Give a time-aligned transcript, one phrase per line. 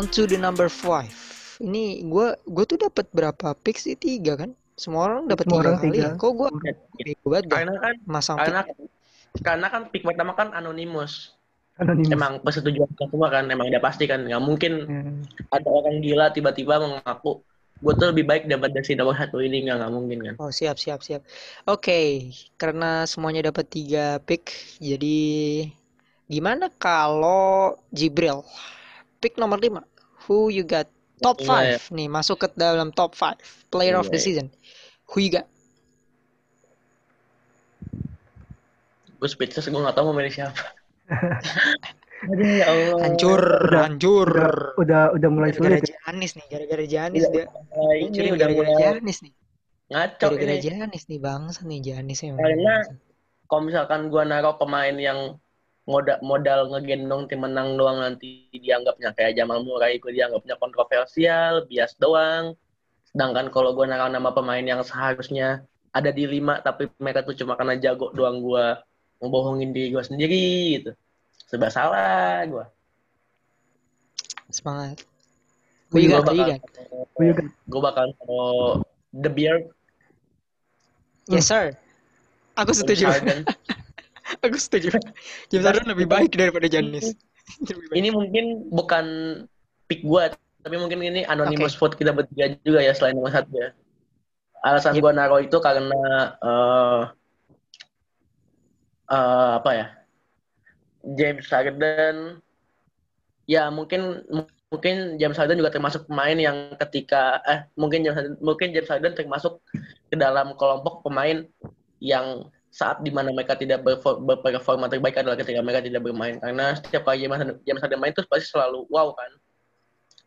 [0.00, 1.12] on to the number five.
[1.60, 4.56] Ini gue gue tuh dapat berapa pick sih tiga kan?
[4.72, 5.88] Semua orang dapat tiga orang kali.
[5.92, 6.00] tiga.
[6.00, 6.10] ya.
[6.16, 6.48] Kok gue
[6.96, 8.76] bego banget dah Karena kan masang karena pick.
[9.44, 11.36] karena kan pick pertama kan anonimus.
[11.76, 12.08] Anonymous.
[12.08, 14.24] Emang persetujuan kita semua kan, emang udah pasti kan.
[14.24, 15.20] Nggak mungkin Hmm.
[15.52, 17.44] ada orang gila tiba-tiba mengaku
[17.80, 20.34] gue tuh lebih baik daripada si nomor satu ini nggak nggak mungkin kan.
[20.36, 21.24] Oh siap siap siap.
[21.64, 24.48] Oke, karena semuanya dapat tiga pick,
[24.80, 25.20] jadi
[26.24, 28.44] gimana kalau Jibril
[29.18, 29.80] pick nomor 5
[30.30, 30.86] Who you got?
[31.18, 33.34] Top Lima 5 nih masuk ke dalam top 5
[33.68, 34.24] player of the Lima ya.
[34.24, 34.46] season.
[35.10, 35.50] Who you got?
[39.18, 40.62] Gue speechless gue nggak tahu mau milih siapa.
[42.22, 42.96] Aduh ya Allah.
[43.02, 44.28] Hancur, Udah- hancur.
[44.30, 45.96] Udah, udah, udah mulai Gara-gara sulit ya.
[46.06, 47.44] Janis nih, gara-gara Janis Iya, dia.
[48.00, 49.32] Ini udah gara-gara mulai Janis nih.
[49.90, 50.62] ngaco Gara-gara ini.
[50.62, 52.40] Janis nih bangsa nih Janis emang.
[52.40, 52.86] Karena-
[53.44, 55.18] Kalau misalkan gue naruh pemain yang
[55.90, 61.98] modal modal ngegendong tim menang doang nanti dianggapnya kayak Jamal Murray gue dianggapnya kontroversial, bias
[61.98, 62.54] doang.
[63.10, 67.58] Sedangkan kalau gue naruh nama pemain yang seharusnya ada di lima tapi mereka tuh cuma
[67.58, 68.66] karena jago doang gue
[69.18, 70.46] ngebohongin diri gue sendiri
[70.78, 70.90] gitu.
[71.50, 72.64] Serba salah gue.
[74.54, 75.02] Semangat.
[75.90, 76.30] Who you got?
[77.66, 78.78] Gue bakal taruh
[79.10, 79.74] The Beard,
[81.30, 81.78] Yes sir.
[82.58, 83.06] Aku setuju.
[84.46, 84.94] Aku setuju.
[85.50, 87.14] James Harden lebih baik daripada Janis.
[87.98, 89.06] Ini mungkin bukan
[89.90, 90.24] pick gue,
[90.62, 93.74] tapi mungkin ini anonymous vote kita bertiga juga ya selain nomor satu ya.
[94.62, 95.02] Alasan Yep.
[95.02, 96.02] gue naruh itu karena
[96.38, 97.02] eh
[99.10, 99.86] eh, apa ya?
[101.16, 102.44] James Harden
[103.48, 104.22] ya mungkin
[104.70, 109.16] mungkin James Harden juga termasuk pemain yang ketika eh mungkin James Harden, mungkin James Harden
[109.18, 109.58] termasuk
[110.06, 111.42] ke dalam kelompok pemain
[111.98, 113.82] yang saat di mana mereka tidak
[114.22, 116.38] berperforma terbaik adalah ketika mereka tidak bermain.
[116.38, 119.30] Karena setiap kali James Harden, James Harden main itu pasti selalu wow kan?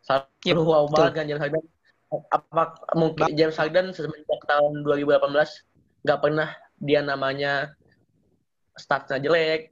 [0.03, 0.95] Selalu Yep, wow betul.
[0.99, 1.63] banget kan James Harden.
[2.29, 2.63] Apa
[2.99, 5.23] mungkin James Harden semenjak tahun 2018
[6.03, 6.49] nggak pernah
[6.83, 7.71] dia namanya
[8.75, 9.71] statsnya jelek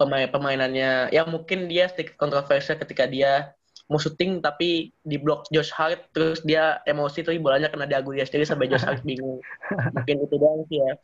[0.00, 3.52] pemain pemainannya ya mungkin dia sedikit kontroversial ketika dia
[3.92, 8.24] mau syuting tapi di blok Josh Hart terus dia emosi tapi bolanya kena dagu dia
[8.24, 9.38] sendiri sampai Josh Hart bingung.
[9.92, 10.96] Mungkin itu doang sih ya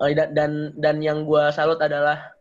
[0.00, 2.32] dan dan dan yang gua salut adalah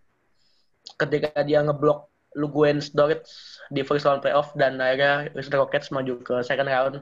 [0.95, 2.07] ketika dia ngeblok
[2.39, 3.25] Luguens Dort
[3.73, 6.95] di first round playoff dan akhirnya Houston Rockets maju ke second round.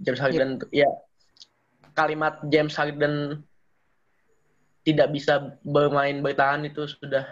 [0.00, 0.88] James Harden ya.
[1.92, 3.44] Kalimat James Harden
[4.86, 7.26] tidak bisa bermain bertahan itu sudah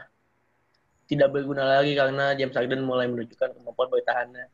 [1.09, 4.47] tidak berguna lagi karena James Harden mulai menunjukkan kemampuan bertahannya.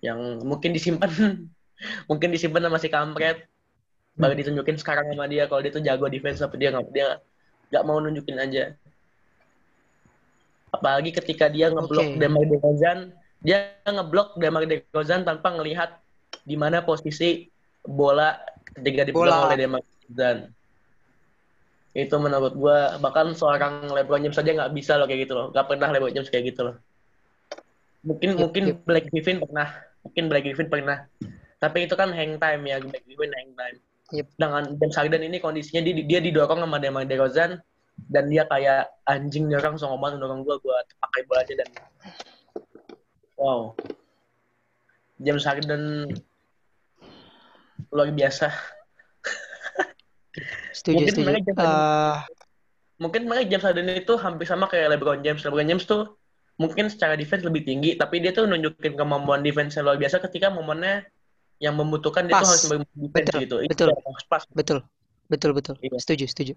[0.00, 1.10] Yang mungkin disimpan
[2.10, 3.44] mungkin disimpan sama si kampret
[4.18, 7.22] baru ditunjukin sekarang sama dia kalau dia tuh jago defense tapi dia nggak dia
[7.70, 8.74] nggak mau nunjukin aja.
[10.74, 12.18] Apalagi ketika dia ngeblok Oke.
[12.20, 12.98] Demar Derozan
[13.38, 16.02] dia ngeblok Demar Derozan tanpa ngelihat
[16.42, 17.46] di mana posisi
[17.86, 18.36] bola
[18.74, 20.38] ketika dipegang oleh Demar Derozan.
[21.94, 25.46] Itu menurut gua bahkan seorang LeBron James saja nggak bisa loh kayak gitu loh.
[25.54, 26.76] Nggak pernah LeBron James kayak gitu loh.
[28.02, 28.78] Mungkin Yep, mungkin yep.
[28.82, 29.68] Black Griffin pernah.
[30.02, 30.98] Mungkin Black Griffin pernah.
[31.58, 34.26] Tapi itu kan hang time ya Black Griffin hang time Yep.
[34.40, 37.60] dengan James Harden ini kondisinya dia, dia didorong sama Demar Derozan
[38.08, 41.68] dan dia kayak anjing songong banget dorong gua gua pakai bola aja dan
[43.36, 43.76] wow
[45.20, 46.08] James Harden
[47.92, 48.48] luar biasa
[50.70, 51.26] Setuju, Mungkin setuju.
[51.26, 52.16] mereka jangan- Eh,
[53.02, 55.42] mungkin makanya James Harden itu hampir sama kayak LeBron James.
[55.42, 56.14] LeBron James tuh
[56.58, 60.50] mungkin secara defense lebih tinggi, tapi dia tuh nunjukin kemampuan defense yang luar biasa ketika
[60.50, 61.02] momennya
[61.58, 62.42] yang membutuhkan Pas.
[62.46, 63.56] harus bermain defense Betul, gitu.
[63.60, 63.88] Itu betul.
[63.94, 64.42] harus pas.
[64.54, 64.78] betul,
[65.26, 65.74] betul, betul.
[65.82, 65.98] Iya.
[65.98, 66.54] Setuju, setuju.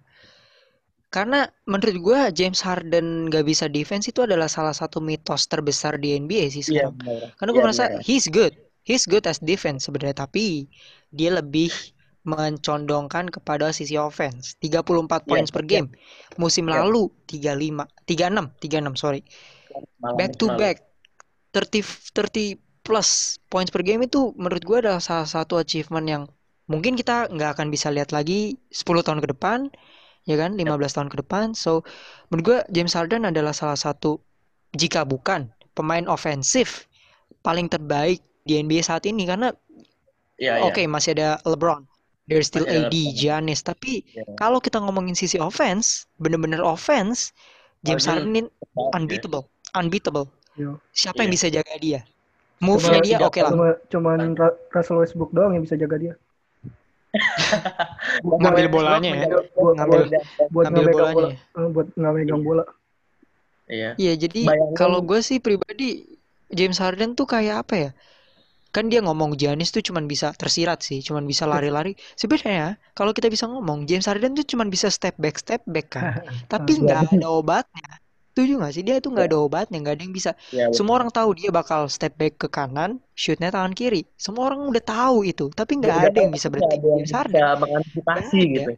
[1.12, 6.16] Karena menurut gua James Harden gak bisa defense itu adalah salah satu mitos terbesar di
[6.16, 6.94] NBA sih Iya, sekarang.
[6.96, 7.20] benar.
[7.36, 8.00] Karena gue Iya, merasa benar.
[8.00, 10.72] he's good, he's good as defense sebenarnya, tapi
[11.12, 11.68] dia lebih
[12.24, 14.56] mencondongkan kepada sisi offense.
[14.56, 15.84] 34 Iya, points per iya.
[15.84, 15.88] game.
[16.40, 16.80] Musim Iya.
[16.80, 19.20] lalu 35, 36, 36 sorry.
[20.00, 20.58] Malam Back to malam.
[20.64, 20.76] back
[21.52, 21.84] 30
[22.16, 26.22] 30 plus points per game itu menurut gue adalah salah satu achievement yang
[26.66, 29.70] mungkin kita nggak akan bisa lihat lagi 10 tahun ke depan,
[30.26, 30.54] ya kan?
[30.58, 31.54] 15 tahun ke depan.
[31.54, 31.86] So,
[32.30, 34.18] menurut gue James Harden adalah salah satu
[34.74, 36.86] jika bukan pemain ofensif
[37.42, 39.54] paling terbaik di NBA saat ini karena
[40.42, 40.62] Iya, iya.
[40.66, 41.86] oke masih ada LeBron,
[42.26, 42.96] there's still Masih ada AD.
[43.14, 44.26] Giannis, tapi Iya.
[44.34, 47.30] kalau kita ngomongin sisi offense, bener-bener offense,
[47.86, 48.42] James Harden ini
[48.96, 49.46] unbeatable,
[49.78, 50.26] unbeatable.
[50.58, 50.82] Yo.
[50.90, 51.36] Siapa yang Iya.
[51.38, 52.00] bisa jaga dia?
[52.62, 53.50] Move-nya dia oke lah.
[53.50, 56.14] Cuma cuman Ra- Russell Westbrook doang yang bisa jaga dia.
[58.24, 59.26] Ngambil bolanya ya.
[59.52, 60.08] Buat, Ngambil-
[60.48, 61.28] buat ngambil bolanya bola,
[61.74, 62.64] buat nggak megang bola.
[63.68, 63.90] Iya.
[63.96, 64.40] Iya, jadi
[64.74, 66.04] kalau gue sih pribadi
[66.48, 67.90] James Harden tuh kayak apa ya?
[68.72, 71.92] Kan dia ngomong Giannis tuh cuman bisa tersirat sih, cuman bisa lari-lari.
[72.16, 76.24] Sebenarnya kalau kita bisa ngomong James Harden tuh cuman bisa step back step back kan.
[76.52, 76.84] Tapi Iya.
[76.84, 78.00] nggak ada obatnya.
[78.32, 78.80] Setuju nggak sih?
[78.80, 80.30] Dia itu nggak ada obatnya, nggak ada yang bisa.
[80.48, 84.08] Ya, Semua orang tahu dia bakal step back ke kanan, shootnya tangan kiri.
[84.16, 87.32] Semua orang udah tahu itu, tapi nggak Udah ada yang bisa berhenti ada yang Harden.
[87.36, 88.52] bisa mengantisipasi ada.
[88.56, 88.72] gitu.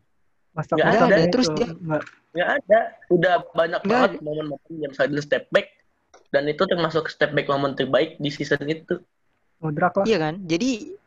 [0.51, 1.17] Masa masa ada.
[1.17, 2.03] itu Terus dia- nggak
[2.35, 2.79] Nggak ada.
[3.09, 5.67] Udah banyak Nggak banget momen-momen James Harden step back
[6.29, 8.99] dan itu termasuk step back momen terbaik di season itu.
[9.63, 10.05] ngedrak lah.
[10.05, 10.35] Iya kan?
[10.43, 10.99] Jadi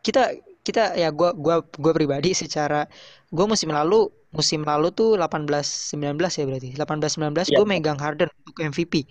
[0.00, 2.86] kita kita ya gua gua gua pribadi secara
[3.28, 4.06] gua musim lalu
[4.38, 5.50] musim lalu tuh 18
[5.98, 6.68] 19 ya berarti.
[6.78, 7.56] 18 19 Iya.
[7.58, 9.02] gue megang Harden untuk MVP.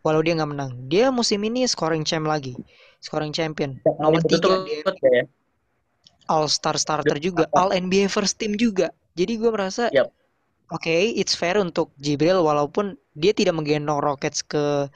[0.00, 0.70] Walau dia nggak menang.
[0.88, 2.56] Dia musim ini scoring champ lagi.
[3.04, 3.76] Scoring champion.
[4.00, 4.80] Nomor kali tiga betul dia
[5.20, 5.24] ya.
[6.26, 8.90] All Star starter juga, All NBA first team juga.
[9.14, 10.10] Jadi gue merasa Yap.
[10.72, 14.90] oke, it's fair untuk Jibril walaupun dia tidak menggendong Rockets ke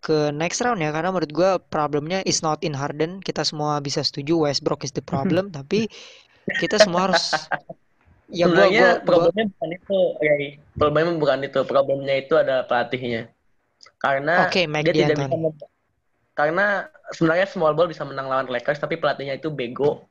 [0.00, 3.20] ke next round ya karena menurut gue problemnya is not in Harden.
[3.20, 5.84] Kita semua bisa setuju Westbrook is the problem, tapi
[6.60, 7.36] kita semua harus
[8.30, 10.46] ya gua Sebenarnya gua gua problemnya bukan itu, Ray.
[10.78, 11.60] Problemnya bukan itu.
[11.66, 13.22] Problemnya itu ada pelatihnya.
[14.00, 15.36] Karena oke Mike dia tidak bisa
[16.30, 20.08] karena sebenarnya small ball bisa menang lawan Lakers tapi pelatihnya itu bego.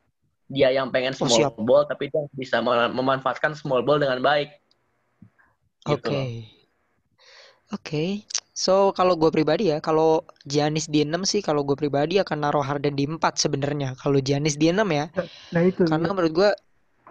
[0.50, 1.54] Dia yang pengen Oh, small siap.
[1.58, 4.54] ball tapi dia bisa mem- memanfaatkan small ball dengan baik.
[5.90, 6.14] Gitu Oke.
[6.14, 6.28] loh.
[7.74, 8.06] Oke.
[8.54, 12.66] So kalau gue pribadi ya, kalau Giannis di 6 sih kalau gue pribadi akan naruh
[12.66, 13.96] Harden di 4 sebenarnya.
[13.96, 15.08] Kalau Giannis di 6 ya.
[15.56, 15.88] Nah itu.
[15.88, 16.52] Karena menurut gua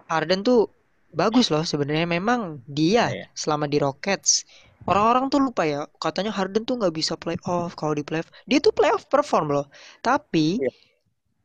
[0.07, 0.69] Harden tuh
[1.11, 3.27] bagus loh sebenarnya memang dia Iya.
[3.33, 4.45] selama di Rockets
[4.85, 8.29] orang-orang tuh lupa ya katanya Harden tuh nggak bisa playoff kalau di playoff.
[8.49, 9.67] Dia tuh playoff perform loh
[10.01, 10.71] tapi Iya.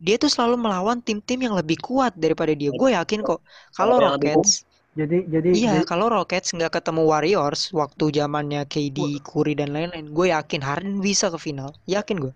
[0.04, 2.71] dia tuh selalu melawan tim-tim yang lebih kuat daripada dia.
[2.75, 3.39] Gue yakin kok
[3.71, 9.57] kalau Rockets jadi jadi iya jadi- kalau Rockets nggak ketemu Warriors waktu zamannya KD Curry
[9.57, 11.74] dan lain-lain gue yakin Harden bisa ke final.
[11.88, 12.33] Yakin gue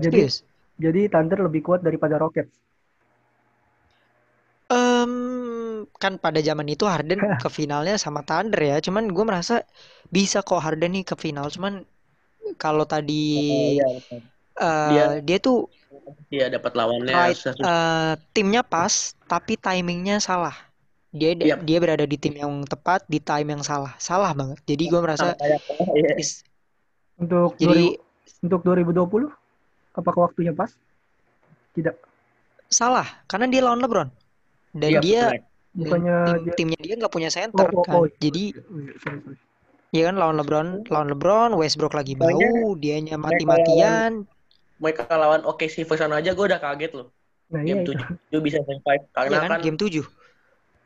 [0.00, 0.34] jadi serius?
[0.80, 2.50] Jadi Thunder lebih kuat daripada Rockets.
[4.70, 5.12] Em,
[5.98, 8.78] kan pada zaman itu Harden ke finalnya sama Thunder ya.
[8.78, 9.66] Cuman gue merasa
[10.08, 11.50] bisa kok Harden nih ke final.
[11.50, 11.82] Cuman
[12.54, 13.86] kalau tadi Iya,
[14.62, 15.66] eh, Dia- dia tuh
[16.30, 20.54] Dia dapat lawannya right eh, timnya pas, tapi timingnya salah.
[21.10, 21.66] Dia Yap.
[21.66, 23.98] dia berada di tim yang tepat di time yang salah.
[23.98, 24.62] Salah banget.
[24.62, 25.34] Jadi gue merasa
[25.98, 26.14] iya.
[26.22, 26.46] is-
[27.18, 29.28] Untuk jadi 2000 untuk 2020
[29.92, 30.70] apakah waktunya pas?
[31.74, 31.92] Tidak.
[32.70, 34.08] salah karena dia lawan LeBron
[34.72, 35.22] dan Iya, dia
[35.70, 37.94] Bukannya tim- dia timnya dia nggak punya center Oh, oh, kan.
[37.94, 38.06] oh.
[38.10, 39.38] Jadi Oh, iya, sorry, sorry.
[39.90, 44.12] ya kan lawan LeBron, lawan LeBron, Westbrook lagi bau, dianya mereka mati-matian.
[44.76, 47.12] mereka lawan OKC first round aja gue udah kaget loh.
[47.50, 47.92] Nah, iya Game itu.
[48.30, 50.02] 7 bisa survive karena Iya kan, kan game 7.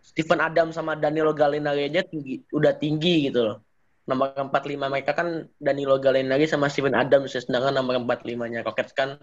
[0.04, 3.56] Stephen Adams sama Danilo Gallinari aja tinggi, udah tinggi gitu loh.
[4.04, 9.16] Nomor 45 mereka kan Danilo Gallinari sama Stephen Adams ya, sedangkan nomor 45-nya Rockets kan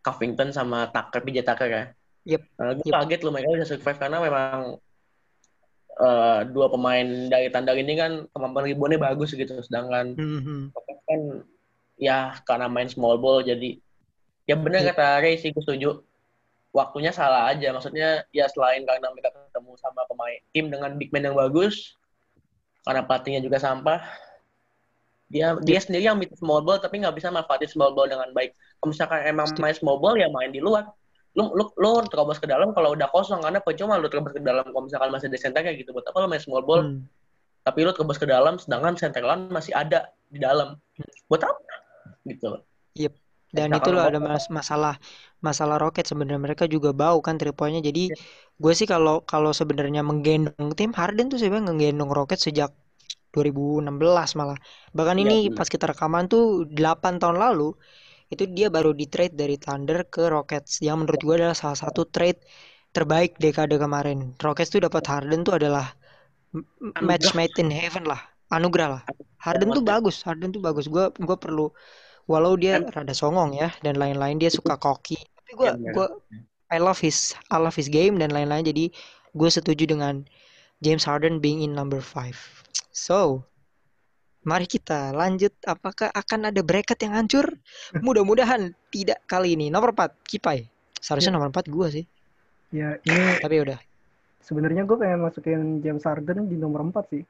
[0.00, 1.84] Covington sama Tucker, PJ Tucker ya.
[2.28, 2.42] Yep.
[2.60, 2.94] Nah, gue Yep.
[2.94, 4.76] kaget loh mereka bisa survive karena memang
[6.00, 10.72] eh, dua pemain dari tanda ini kan kemampuan reboundnya bagus gitu, sedangkan Mhm.
[10.72, 11.20] Rockets kan
[12.00, 13.76] ya karena main small ball jadi
[14.48, 14.96] ya benar Yep.
[14.96, 16.00] kata Ray sih gue setuju
[16.72, 21.28] waktunya salah aja maksudnya ya selain karena mereka ketemu sama pemain tim dengan big man
[21.28, 22.00] yang bagus
[22.88, 24.00] karena pelatihnya juga sampah
[25.28, 28.56] dia dia sendiri yang bikin small ball tapi nggak bisa manfaatin small ball dengan baik
[28.80, 30.88] kalau misalkan emang main small ball ya main di luar
[31.38, 34.64] lu lu lu terobos ke dalam kalau udah kosong karena percuma lu terobos ke dalam
[34.66, 37.06] kalau misalkan masih ada center kayak gitu buat apa lu main small ball Hmm.
[37.66, 40.78] tapi lu terobos ke dalam sedangkan center lawan masih ada di dalam
[41.30, 41.60] buat apa
[42.28, 42.62] gitu loh
[43.50, 44.94] Dan itu lu- ada mas- masalah
[45.42, 47.82] masalah Rocket sebenarnya mereka juga bau kan three point-nya.
[47.88, 48.16] Jadi Iya.
[48.62, 52.70] gue sih kalau kalau sebenarnya menggendong tim Harden tuh sebenarnya menggendong Rocket sejak
[53.34, 54.58] 2016 malah.
[54.96, 55.56] Bahkan Iya, ini benar.
[55.58, 56.42] pas kita rekaman tuh
[56.78, 57.74] 8 tahun lalu
[58.32, 62.02] itu dia baru di trade dari Thunder ke Rockets yang menurut gue adalah salah satu
[62.14, 62.40] trade
[62.96, 64.18] terbaik dekade kemarin.
[64.44, 65.86] Rockets tuh dapat Harden tuh adalah
[66.56, 66.66] m-
[67.08, 68.20] match made in heaven lah,
[68.52, 69.02] anugerah lah.
[69.44, 70.86] Harden tuh bagus, Harden tuh bagus.
[70.94, 71.72] Gue gue perlu
[72.30, 75.16] walau dia rada songong ya dan lain-lain dia suka koki.
[75.38, 75.94] Tapi gue Iya, benar.
[75.94, 76.06] gue
[76.70, 78.64] I love his I love his game dan lain-lain.
[78.66, 78.84] Jadi
[79.36, 80.24] gue setuju dengan
[80.84, 82.36] James Harden being in number 5.
[82.92, 83.44] So,
[84.42, 85.52] mari kita lanjut.
[85.64, 87.46] Apakah akan ada bracket yang hancur?
[88.04, 89.68] Mudah-mudahan tidak kali ini.
[89.68, 90.64] Nomor 4, Kipai.
[91.00, 92.04] Seharusnya nomor 4 gue sih.
[92.70, 93.78] Ya, ini Tapi udah.
[94.40, 97.22] sebenarnya gue pengen masukin James Harden di nomor 4 sih.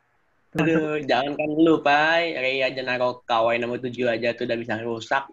[0.51, 2.35] Termasuk Aduh, jangan kan lu, Pai.
[2.35, 5.25] Ray aja naruh kawai nomor 7 aja tuh udah bisa rusak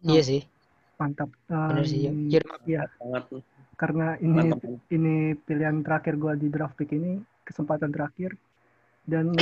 [0.00, 0.42] Iya sih.
[0.94, 1.30] mantap.
[1.46, 2.06] Bener sih.
[2.06, 2.38] Ya.
[2.38, 3.42] Ya, ya, banget.
[3.74, 4.58] karena ini Mantap.
[4.90, 8.34] ini pilihan terakhir gue di draft pick ini, kesempatan terakhir.
[9.08, 9.32] Dan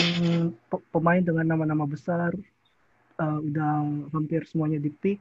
[0.71, 2.31] pe- pemain dengan nama-nama besar,
[3.19, 3.83] uh, udah
[4.15, 5.19] hampir semuanya di pick.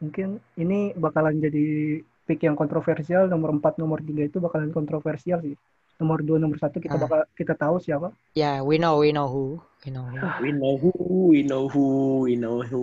[0.00, 3.28] Mungkin ini bakalan jadi pick yang kontroversial.
[3.28, 5.52] Nomor 4, nomor 3 itu bakalan kontroversial sih.
[6.00, 7.00] Nomor 2, nomor 1 kita Ah.
[7.00, 8.08] bakal kita tahu siapa.
[8.32, 9.60] Ya, we know, we know who.
[9.84, 10.16] We know who.
[10.40, 10.90] We know who,
[11.28, 11.86] we know who,
[12.24, 12.82] we know who.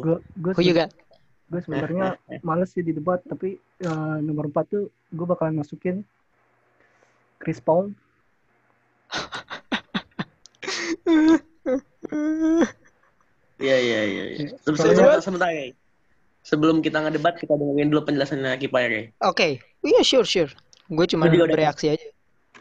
[0.00, 0.94] Gue gue Who you got?
[1.44, 3.54] gue sebenarnya males sih di debat tapi
[3.84, 6.00] uh, nomor 4 tuh gue bakalan masukin
[7.36, 7.92] Chris Paul.
[13.54, 14.02] Iya, iya, iya.
[14.04, 14.24] iya.
[14.50, 14.56] Iya.
[14.60, 15.70] Sebentar, sebentar, ya.
[16.44, 19.08] Sebelum kita ngedebat, kita dengerin dulu penjelasannya Kipar ya.
[19.24, 20.52] Oke, iya sure sure.
[20.92, 22.08] Gue cuma Gua juga udah- bereaksi aja.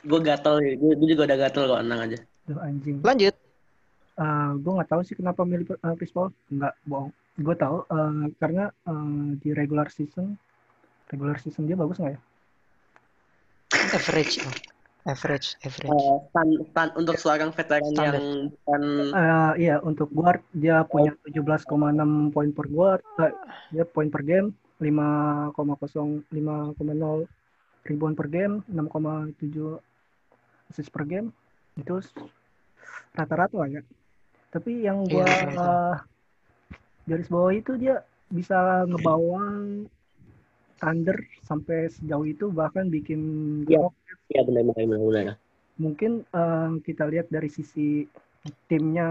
[0.03, 2.17] Gue gatel, gue, gue juga udah gatel kok, tenang aja.
[2.47, 2.97] Duh, anjing.
[3.03, 3.35] Lanjut.
[4.13, 6.31] Uh, gue nggak tahu sih kenapa milih uh, Chris Paul.
[6.51, 7.11] Nggak bohong.
[7.39, 10.37] Gue tahu uh, karena uh, di regular season
[11.09, 12.19] regular season dia bagus nggak ya?
[13.97, 14.43] Average.
[15.03, 15.91] Average, average.
[15.91, 18.15] Eh, stan, stan, untuk seorang veteran Standar.
[18.15, 18.81] yang bukan
[19.11, 23.03] Uh, iya untuk guard dia punya 17,6 poin per guard.
[23.19, 23.35] Uh,
[23.75, 25.51] dia poin per game 5,0
[26.31, 27.27] 5,0
[27.83, 29.75] ribuan per game 6,7
[30.71, 31.35] assist per game
[31.75, 31.99] itu
[33.11, 33.81] rata-rata lah ya.
[34.55, 35.67] Tapi yang gua Iya, rata-rata.
[35.67, 35.95] uh,
[37.03, 39.43] garis bawah itu dia bisa ngebawa
[40.83, 43.21] Thunder sampai sejauh itu bahkan bikin
[43.63, 43.87] Iya.
[44.27, 45.35] ya benar benar benar benar.
[45.79, 48.03] mungkin eh, kita lihat dari sisi
[48.67, 49.07] timnya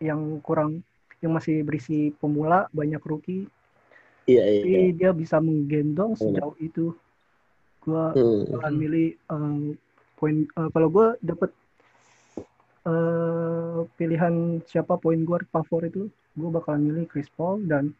[0.00, 0.80] yang kurang
[1.20, 3.44] yang masih berisi pemula banyak rookie
[4.24, 4.60] Iya iya.
[4.64, 6.96] tapi dia bisa menggendong sejauh itu
[7.84, 8.48] gua Hmm.
[8.48, 9.60] bakalan milih eh,
[10.16, 11.52] poin eh, kalau gua dapet
[12.84, 14.34] eh, pilihan
[14.64, 17.92] siapa poin guard favorit itu gua bakalan milih Chris Paul dan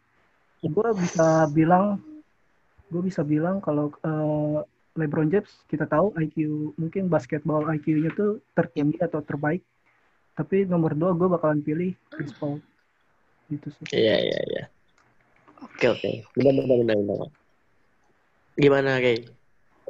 [0.65, 2.01] gua bisa bilang
[2.95, 4.59] gue bisa bilang kalau eh,
[4.95, 9.67] LeBron James kita tahu IQ mungkin basketball IQ-nya tuh tertinggi atau terbaik
[10.39, 12.63] tapi nomor dua gue bakalan pilih Chris Paul
[13.51, 14.65] gitu sih Iya iya iya.
[15.65, 16.11] Oke oke.
[16.39, 17.29] Benar benar benar benar.
[18.55, 19.19] Gimana Kay?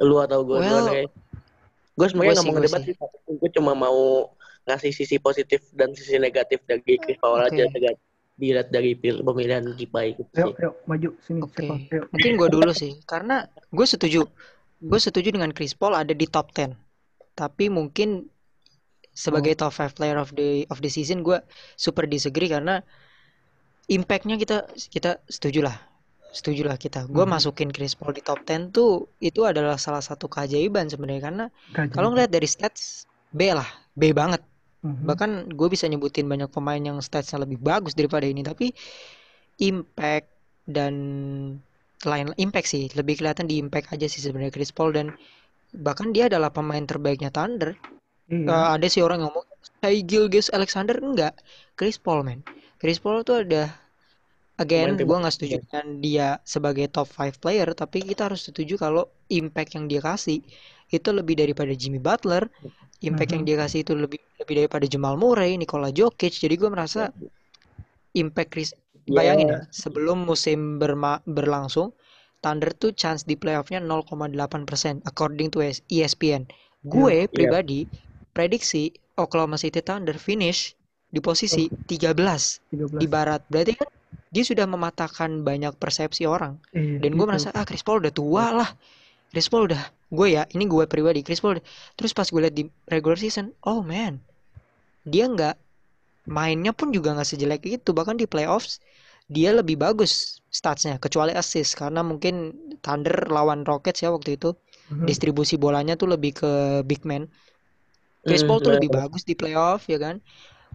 [0.01, 1.07] Lu atau gue Well, gimana Kay?
[1.95, 2.95] Gue sebenarnya nggak sih, mau ngedebat sih.
[3.37, 3.99] Gue cuma mau
[4.65, 7.53] ngasih sisi positif dan sisi negatif dari Chris Paul Oke.
[7.53, 7.93] aja
[8.35, 10.53] dilihat dari pil- pemilihan Kipai gitu yuk sih.
[10.59, 11.67] yuk maju sini Oke.
[11.87, 14.27] yuk Mungkin gue dulu sih, karena gue setuju.
[14.77, 16.75] Gue setuju dengan Chris Paul ada di top 10.
[17.33, 18.27] Tapi mungkin
[19.15, 21.39] sebagai top 5 player of the of the season gue
[21.75, 22.83] super disagree karena
[23.87, 24.57] impactnya kita
[24.91, 25.77] kita setuju lah.
[26.35, 27.07] Setuju lah kita.
[27.07, 27.31] Gue Mhm.
[27.31, 31.45] masukin Chris Paul di top 10 tuh itu adalah salah satu keajaiban sebenarnya karena
[31.87, 34.43] kalau ngeliat dari stats B lah, B banget.
[34.85, 35.03] Mhm.
[35.09, 38.69] Bahkan gue bisa nyebutin banyak pemain yang statsnya lebih bagus daripada ini, tapi
[39.57, 40.29] impact
[40.69, 40.93] dan
[42.05, 45.07] lain impact sih lebih kelihatan di impact aja sih sebenarnya Chris Paul dan
[45.73, 47.73] bahkan dia adalah pemain terbaiknya Thunder.
[48.29, 49.45] iya Eh, ada sih orang yang ngomong
[49.81, 51.33] Shai Gilgeous Alexander enggak,
[51.77, 52.39] Chris Paul men.
[52.81, 53.73] Chris Paul tuh ada
[54.61, 59.03] again gue nggak setuju dengan dia sebagai top 5 player, tapi kita harus setuju kalau
[59.29, 60.39] impact yang dia kasih
[60.93, 62.47] itu lebih daripada Jimmy Butler,
[63.05, 63.49] impact yang Mhm.
[63.49, 66.33] dia kasih itu lebih lebih daripada Jamal Murray, Nikola Jokic.
[66.35, 67.09] Jadi gue merasa
[68.13, 68.69] impact Chris
[69.05, 71.93] bayangin ya sebelum musim berma- berlangsung
[72.39, 76.45] Thunder tuh chance di playoffnya 0,8% according to E ESPN.
[76.83, 77.29] Gue Iya.
[77.29, 77.89] pribadi
[78.31, 80.77] prediksi Oklahoma City Thunder finish
[81.09, 83.41] di posisi 13 13 di barat.
[83.49, 83.89] Berarti kan
[84.29, 86.59] dia sudah mematahkan banyak persepsi orang.
[86.69, 87.29] Iya, Dan gue gitu.
[87.29, 88.69] merasa ah Chris Paul udah tua lah.
[89.35, 89.83] Chris Paul udah
[90.15, 91.59] gue ya ini gue pribadi Chris Paul.
[91.59, 91.67] Udah-
[91.99, 94.23] terus pas gue lihat di regular season oh man
[95.05, 95.55] dia nggak
[96.37, 97.89] mainnya pun juga nggak sejelek itu.
[97.97, 98.81] Bahkan di playoffs
[99.29, 101.77] dia lebih bagus statsnya kecuali assist.
[101.81, 102.35] Karena mungkin
[102.85, 104.51] Thunder lawan Rockets ya waktu itu.
[104.89, 105.09] Mhm.
[105.09, 106.51] distribusi bolanya tuh lebih ke
[106.89, 107.29] big man.
[108.25, 108.81] Chris Hmm, Paul tuh benar.
[108.81, 110.17] lebih bagus di playoff ya kan?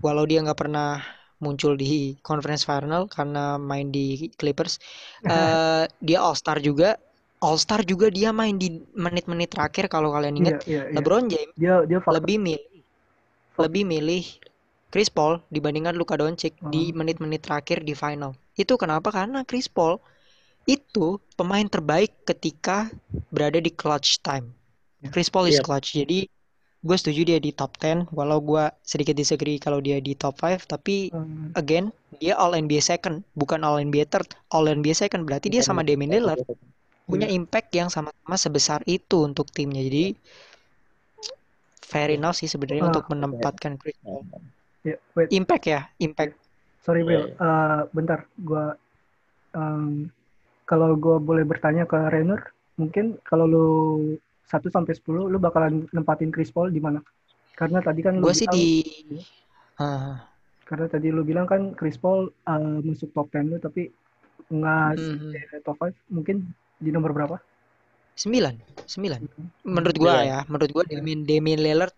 [0.05, 1.01] Walau dia nggak pernah
[1.45, 4.79] muncul di conference final karena main di Clippers.
[5.31, 6.99] Eh dia All Star juga
[7.41, 10.95] All Star juga dia main di menit-menit terakhir kalau kalian ingat iya, iya.
[10.97, 12.65] LeBron James dia dia faktor lebih milih
[13.61, 14.25] lebih milih
[14.91, 17.05] Chris Paul dibandingkan Luka Doncic di Hmm.
[17.05, 18.35] menit-menit terakhir di final.
[18.59, 19.15] Itu kenapa?
[19.15, 20.03] Karena Chris Paul
[20.67, 22.91] itu pemain terbaik ketika
[23.31, 24.51] berada di clutch time.
[25.01, 25.09] Ya.
[25.15, 25.65] Chris Paul is Iya.
[25.65, 25.95] clutch.
[25.95, 26.27] Jadi
[26.81, 30.65] gue setuju dia di top 10 walau gue sedikit disagree kalau dia di top 5
[30.65, 35.53] tapi eh, again dia all NBA second bukan all NBA third all NBA second berarti
[35.53, 36.41] dia sama Damian Lillard
[37.11, 37.37] punya Iya.
[37.37, 39.83] impact yang sama-sama sebesar itu untuk timnya.
[39.83, 40.15] Jadi
[41.83, 44.23] fair enough sih sebenarnya Ah, untuk menempatkan Chris Paul.
[44.81, 45.29] Ya, wait.
[45.31, 46.39] Impact ya impact.
[46.81, 47.35] Sorry Bro Iya, iya.
[47.37, 48.25] Eh, bentar.
[48.39, 48.73] Gua
[49.53, 50.09] em,
[50.65, 52.41] kalau gua boleh bertanya ke Renner
[52.79, 53.67] mungkin kalau lu
[54.47, 57.03] 1 sampai 10 lu bakalan nempatin Chris Paul di mana?
[57.53, 58.67] Karena tadi kan lu gue sih bilang di
[59.77, 60.25] Ah,
[60.65, 63.91] Karena tadi lu bilang kan Chris Paul uh, masuk top 10 lu tapi
[64.49, 65.31] nggak Mhm.
[65.35, 66.37] di top 5 mungkin
[66.81, 67.37] di nomor berapa?
[68.17, 69.21] Sembilan, sembilan.
[69.65, 70.29] Menurut gua Sembilan.
[70.29, 71.95] ya, menurut gua Damian Damian Lillard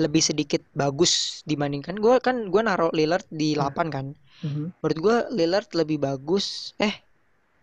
[0.00, 3.68] lebih sedikit bagus dibandingkan gua kan gua naruh Lillard di Hmm.
[3.72, 4.06] 8 kan.
[4.42, 4.64] Mhm.
[4.80, 6.72] Menurut gua Lillard lebih bagus.
[6.76, 6.92] Eh,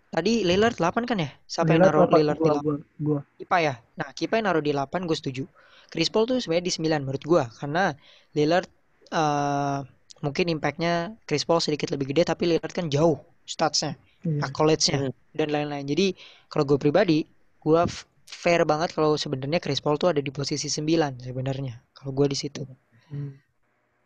[0.10, 1.30] tadi Lillard 8 kan ya?
[1.46, 2.64] Siapa yang Lillard naruh Lillard di gua, 8?
[2.66, 3.20] gua, gua.
[3.38, 3.74] Kipa ya.
[3.98, 5.44] Nah, Kipa yang naruh di 8 gue setuju.
[5.90, 7.94] Chris Paul tuh sebenarnya di 9 menurut gua karena
[8.34, 8.70] Lillard
[9.10, 9.80] eh
[10.22, 14.44] mungkin impactnya Chris Paul sedikit lebih gede tapi Lillard kan jauh statsnya, Iya.
[14.44, 15.16] accolades-nya Hmm.
[15.32, 15.86] dan lain-lain.
[15.88, 16.12] Jadi
[16.46, 17.24] kalau gue pribadi,
[17.58, 21.80] gua f- fair banget kalau sebenarnya Chris Paul tuh ada di posisi 9 sebenarnya.
[21.92, 22.68] Kalau gua di situ.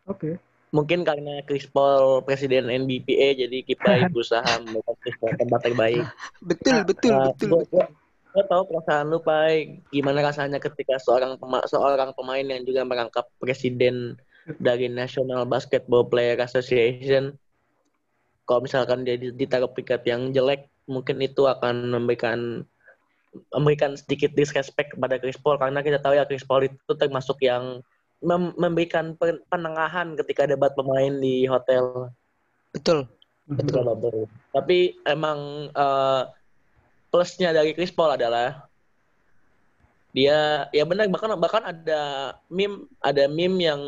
[0.06, 0.38] Oke.
[0.70, 6.06] Mungkin karena Chris Paul presiden NBPA jadi kita berusaha membuat Chris Paul tempat terbaik.
[6.50, 7.70] Betul, betul, Nah, betul, gua, betul.
[7.70, 7.84] gua,
[8.34, 9.54] gua tahu perasaan lu, Pai.
[9.88, 14.18] Gimana rasanya ketika seorang pema seorang pemain yang juga merangkap presiden
[14.58, 17.32] dari National Basketball Player Association,
[18.44, 22.64] kalau misalkan dia di- ditaruh piket yang jelek, mungkin itu akan memberikan
[23.50, 27.82] memberikan sedikit disrespect kepada Chris Paul karena kita tahu ya Chris Paul itu termasuk yang
[28.22, 32.14] mem- memberikan pen- penengahan ketika debat pemain di hotel
[32.70, 33.10] Betul.
[33.50, 33.82] Betul.
[33.86, 34.26] Betul.
[34.54, 36.22] Tapi emang eh,
[37.10, 38.66] plusnya dari Chris Paul adalah
[40.14, 42.02] dia ya benar bahkan bahkan ada
[42.46, 43.82] meme ada meme yang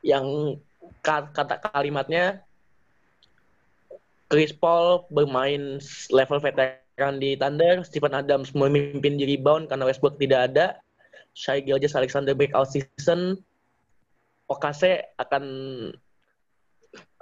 [0.00, 0.56] yang
[1.04, 2.45] ka- kata kalimatnya
[4.26, 5.78] Chris Paul bermain
[6.10, 10.66] level veteran di Thunder, Stephen Adams memimpin di rebound karena Westbrook tidak ada,
[11.36, 13.38] Shai Gilgeous Alexander breakout season,
[14.50, 15.44] Okase akan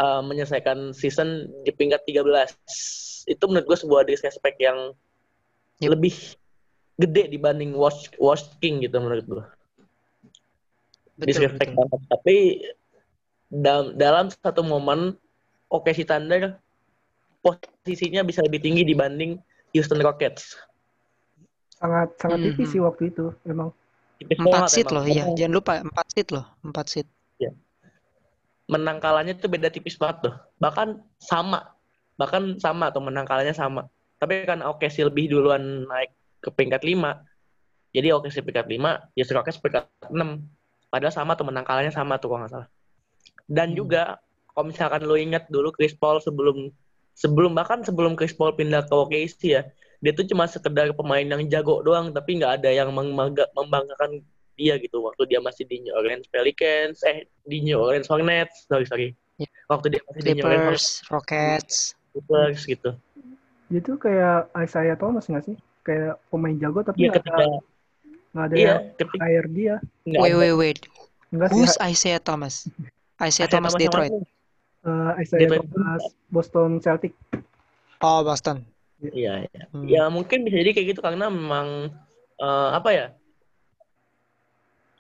[0.01, 3.29] uh, menyelesaikan season di peringkat 13.
[3.29, 4.93] Itu menurut gue sebuah disrespect yang
[5.83, 5.91] Yep.
[5.99, 6.15] lebih
[6.95, 9.45] gede dibanding Wash, Wash King gitu menurut gue.
[11.19, 11.79] Betul, Disrespect betul.
[11.83, 12.01] banget.
[12.11, 12.37] Tapi
[13.51, 15.19] dalam, dalam satu momen
[15.71, 16.55] OKC Thunder
[17.45, 19.37] posisinya bisa lebih tinggi dibanding
[19.77, 20.57] Houston Rockets.
[21.77, 22.47] Sangat sangat Mhm.
[22.49, 23.69] tipis sih waktu itu emang.
[24.17, 24.95] Tipis Empat seat emang.
[24.97, 25.25] loh, iya.
[25.37, 27.07] Jangan lupa empat seat loh, empat seat.
[28.65, 30.35] Menang kalahnya tuh beda tipis banget tuh.
[30.57, 31.77] Bahkan sama.
[32.17, 33.93] Bahkan sama atau menang kalahnya sama.
[34.17, 37.21] Tapi kan OKC lebih duluan naik ke peringkat 5.
[37.93, 40.49] Jadi OKC peringkat 5, Houston Rockets peringkat 6.
[40.89, 42.69] Padahal sama tuh menang kalahnya sama tuh kalau nggak salah.
[43.45, 43.85] Dan Hmm.
[43.85, 44.17] juga
[44.49, 46.73] kalau misalkan lo ingat dulu Chris Paul sebelum
[47.15, 49.63] sebelum bahkan sebelum Chris Paul pindah ke OKC ya,
[50.05, 54.21] dia tuh cuma sekedar pemain yang jago doang tapi nggak ada yang membangga- membanggakan
[54.55, 58.87] dia gitu waktu dia masih di New Orleans Pelicans eh di New Orleans Hornets sorry
[58.87, 59.51] sorry Ya.
[59.67, 61.77] waktu dia masih di New Orleans Clippers, Rockets.
[62.15, 62.91] Clippers gitu
[63.67, 65.57] Dia tuh kayak Isaiah Thomas nggak sih?
[65.83, 67.49] Kayak pemain jago tapi iya nggak ketika ada
[68.31, 69.75] nggak ada iya yang ketika hire dia.
[70.07, 70.79] Wait, wait, wait.
[71.35, 71.51] Enggak.
[71.51, 72.69] Who's Isaiah Thomas?
[73.19, 74.13] Isaiah Isaiah Thomas Thomas Detroit.
[74.85, 75.17] Mana?
[75.17, 75.49] eh, Isaiah.
[75.65, 77.13] Thomas Boston Celtic.
[77.99, 78.65] Oh, Boston.
[79.05, 79.85] iya iya Hmm.
[79.85, 81.93] ya mungkin bisa jadi kayak gitu karena memang
[82.39, 83.07] eh, apa ya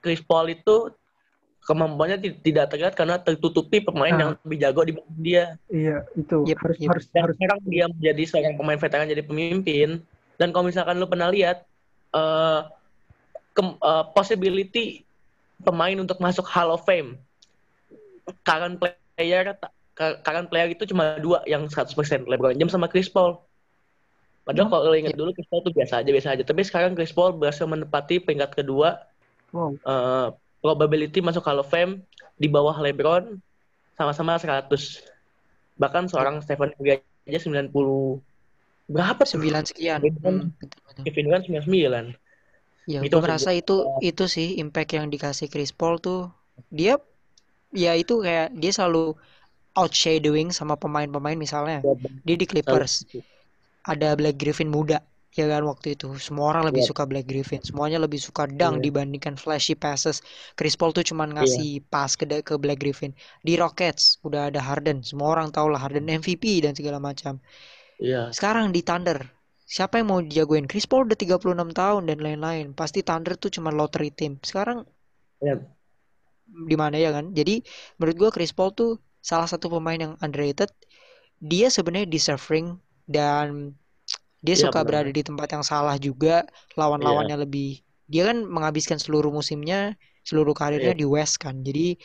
[0.00, 0.92] Chris Paul itu
[1.64, 4.20] kemampuannya ti- tidak terlihat karena tertutupi pemain Nah.
[4.20, 6.88] yang lebih jago di dia Iya, itu Yep, harus yep.
[6.92, 9.88] harus dan harus sekarang dia menjadi seorang pemain veteran jadi pemimpin
[10.36, 11.64] dan kalau misalkan lu pernah lihat
[12.12, 12.60] eh
[13.56, 15.00] kem- eh, possibility
[15.64, 17.16] pemain untuk masuk Hall of Fame
[18.44, 18.76] current
[19.16, 19.54] player
[19.96, 23.38] current player itu cuma dua yang 100% LeBron James sama Chris Paul
[24.44, 24.74] padahal Hmm.
[24.74, 27.64] kalau ingat dulu Chris Paul tuh biasa aja biasa aja tapi sekarang Chris Paul berhasil
[27.64, 29.00] menempati peringkat kedua
[29.54, 29.72] wow.
[29.72, 30.28] eh,
[30.60, 32.02] probability masuk Hall of Fame
[32.36, 33.38] di bawah LeBron
[33.94, 34.68] sama-sama 100
[35.78, 36.98] bahkan seorang Stephen Curry
[37.30, 37.70] aja 90
[38.84, 39.22] berapa?
[39.24, 39.98] Sembilan sekian.
[41.06, 42.18] Kevin Durant 99
[42.84, 46.28] Ya, Itu gue merasa itu itu sih impact yang dikasih Chris Paul tuh
[46.68, 47.00] dia
[47.74, 49.14] ya itu kayak dia selalu
[49.74, 51.82] outshadowing sama pemain-pemain misalnya.
[52.26, 53.04] Dia di Clippers.
[53.84, 56.14] ada Black Griffin muda ya kan waktu itu.
[56.16, 56.88] Semua orang lebih Iya.
[56.94, 57.60] suka Black Griffin.
[57.60, 58.84] Semuanya lebih suka dunk Iya.
[58.88, 60.22] dibandingkan flashy passes.
[60.56, 63.12] Chris Paul tuh cuman ngasih pas ke ke Black Griffin.
[63.44, 65.02] Di Rockets udah ada Harden.
[65.04, 67.42] Semua orang tahu lah Harden MVP dan segala macam.
[68.00, 68.30] Iya.
[68.32, 69.20] Sekarang di Thunder
[69.66, 72.66] siapa yang mau dijagoin Chris Paul udah 36 tahun dan lain-lain.
[72.72, 74.38] Pasti Thunder tuh cuma lottery team.
[74.40, 74.86] Sekarang
[75.42, 75.60] Iya.
[76.48, 77.60] Di mana ya kan jadi
[77.98, 78.90] menurut gua Chris Paul tuh
[79.24, 80.70] salah satu pemain yang underrated
[81.42, 82.66] dia sebenarnya deserving
[83.08, 83.74] dan
[84.44, 84.86] dia Iya, suka benar.
[84.86, 86.44] berada di tempat yang salah juga
[86.76, 87.80] lawan-lawannya lebih
[88.12, 89.96] dia kan menghabiskan seluruh musimnya
[90.28, 91.00] seluruh karirnya Iya.
[91.00, 91.96] di West kan jadi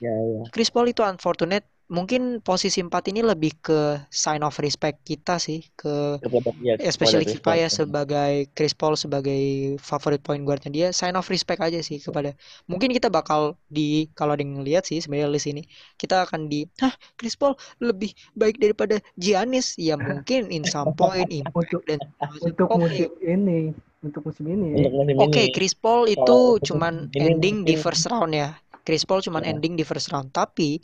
[0.00, 0.44] ya, ya.
[0.52, 3.80] Chris Paul itu unfortunate mungkin posisi 4 ini lebih ke
[4.12, 6.20] sign of respect kita sih ke
[6.60, 9.40] ya, especially kita ya sebagai Chris Paul sebagai
[9.80, 12.36] favorit point guardnya dia sign of respect aja sih kepada
[12.68, 15.64] mungkin kita bakal di kalau ada yang ngeliat sih sebenarnya list ini
[15.96, 21.24] kita akan di hah Chris Paul lebih baik daripada Giannis ya mungkin in some point
[21.32, 21.98] impact Untuk dan
[22.52, 22.84] untuk Oke.
[22.84, 23.58] musim ini,
[24.04, 24.84] untuk musim ini.
[25.16, 25.54] Oke, ini.
[25.56, 28.52] Chris Paul itu cuman ini ending di mungkin- first round ya.
[28.84, 29.52] Chris Paul cuman Ya.
[29.52, 30.80] ending di first round, tapi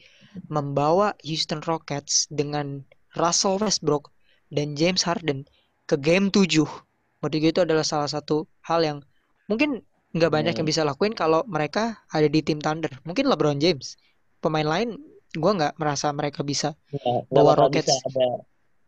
[0.51, 2.83] membawa Houston Rockets dengan
[3.17, 4.11] Russell Westbrook
[4.51, 5.47] dan James Harden
[5.89, 6.67] ke game 7.
[7.23, 8.99] Menurut gue itu adalah salah satu hal yang
[9.49, 9.81] mungkin
[10.15, 10.73] nggak banyak yang Hmm.
[10.73, 12.91] bisa lakuin kalau mereka ada di tim Thunder.
[13.09, 13.97] Mungkin LeBron James.
[14.45, 14.99] Pemain lain
[15.35, 17.91] gua nggak merasa mereka bisa nggak bawa Rockets.
[17.91, 18.27] bisa ada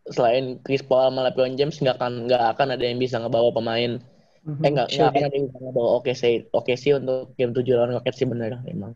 [0.06, 3.98] selain Chris Paul sama LeBron James nggak akan nggak akan ada yang bisa ngebawa pemain
[4.46, 4.62] Mhm.
[4.62, 7.50] eh nggak nggak Sure, akan ada yang bisa ngebawa oke sih oke sih untuk game
[7.50, 8.94] 7 lawan Rockets sih bener emang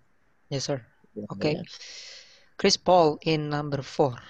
[0.50, 0.78] Yes, sir.
[1.30, 1.58] Oke.
[1.58, 1.66] Bener.
[2.60, 4.20] Chris Paul in number 4.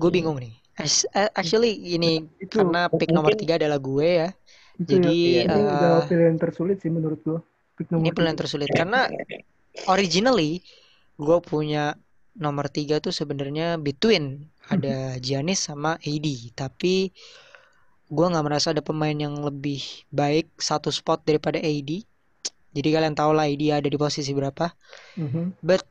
[0.00, 0.16] Gue Hmm.
[0.16, 0.54] bingung nih.
[0.74, 4.28] As- a- Actually ini Itu karena pick mungkin- nomor 3 adalah gue ya.
[4.74, 7.38] itu Jadi ya, ini eh, udah pilihan tersulit sih menurut gua.
[7.76, 8.40] Pick ini nomor pilihan tiga.
[8.42, 9.06] tersulit karena
[9.86, 10.66] originally
[11.14, 11.94] gue punya
[12.34, 16.26] nomor 3 tuh sebenarnya between ada Giannis sama AD,
[16.58, 17.14] tapi
[18.04, 19.78] gue nggak merasa ada pemain yang lebih
[20.10, 22.02] baik satu spot daripada AD.
[22.74, 24.74] Jadi kalian tahu lah AD ada di posisi berapa.
[25.14, 25.62] Mhm.
[25.62, 25.86] But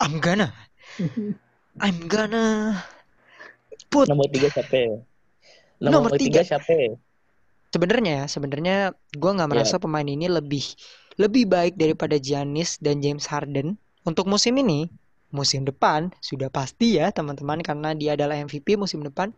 [0.00, 0.50] I'm gonna.
[1.84, 2.76] I'm gonna
[3.88, 4.76] put nomor tiga siapa?
[4.76, 4.92] Ya?
[5.80, 6.68] Nomor nomor tiga siapa?
[6.68, 6.92] Ya?
[7.72, 8.76] sebenarnya ya sebenarnya
[9.16, 9.54] gua nggak Iya.
[9.56, 10.60] merasa pemain ini lebih
[11.16, 14.92] lebih baik daripada Giannis dan James Harden untuk musim ini.
[15.32, 19.32] Musim depan sudah pasti ya teman-teman karena dia adalah MVP musim depan.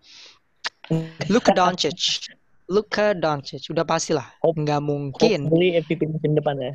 [1.32, 2.34] Luka Doncic.
[2.66, 5.46] Luka Doncic udah pastilah nggak mungkin.
[5.46, 6.74] Hopefully MVP musim depan ya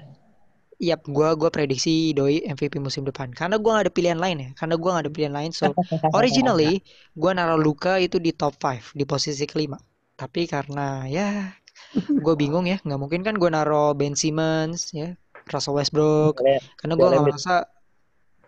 [0.79, 3.35] Yap, gua gua prediksi doi MVP musim depan.
[3.35, 4.49] Karena gua nggak ada pilihan lain ya.
[4.55, 5.75] Karena gua nggak ada pilihan lain so
[6.17, 6.79] originally
[7.19, 9.75] gua naruh Luka itu di top 5 di posisi kelima.
[10.15, 11.51] Tapi karena ya
[12.23, 12.79] gue bingung ya.
[12.79, 15.19] Nggak mungkin kan gue naruh Ben Simmons ya
[15.51, 16.39] Russell Westbrook.
[16.79, 17.23] Karena gue Embiid.
[17.27, 17.67] merasa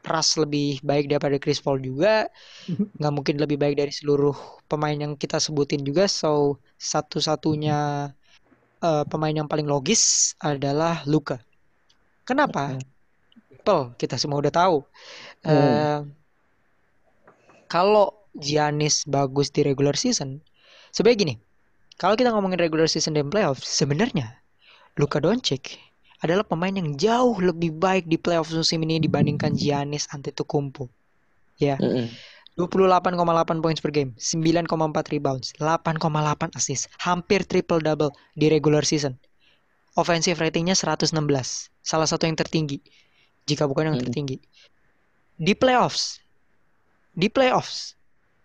[0.01, 2.31] Russ lebih baik daripada Chris Paul juga.
[2.99, 4.33] Nggak mungkin lebih baik dari seluruh
[4.71, 6.07] pemain yang kita sebutin juga.
[6.07, 8.07] So satu-satunya
[8.79, 11.43] eh, pemain yang paling logis adalah Luka
[12.23, 12.77] kenapa?
[13.49, 14.77] Simple, kita semua udah tahu.
[15.45, 15.51] Hmm.
[15.51, 15.99] Eh,
[17.71, 20.39] kalau Giannis bagus di regular season
[20.95, 21.35] sebenarnya gini.
[21.99, 24.41] Kalau kita ngomongin regular season dan playoff sebenarnya
[24.97, 25.77] Luka Doncic
[26.21, 30.89] adalah pemain yang jauh lebih baik di playoff musim ini dibandingkan Giannis Antetokounmpo.
[31.61, 31.77] Ya.
[31.77, 32.09] Mm-mm.
[32.59, 34.67] 28,8 points per game 9,4
[35.07, 39.15] rebounds 8,8 assist hampir triple double di regular season
[39.93, 41.11] offensive ratingnya 116
[41.79, 42.79] salah satu yang tertinggi.
[43.43, 44.05] Jika bukan yang Hmm.
[44.05, 44.37] tertinggi.
[45.35, 46.21] Di playoffs.
[47.11, 47.97] Di playoffs.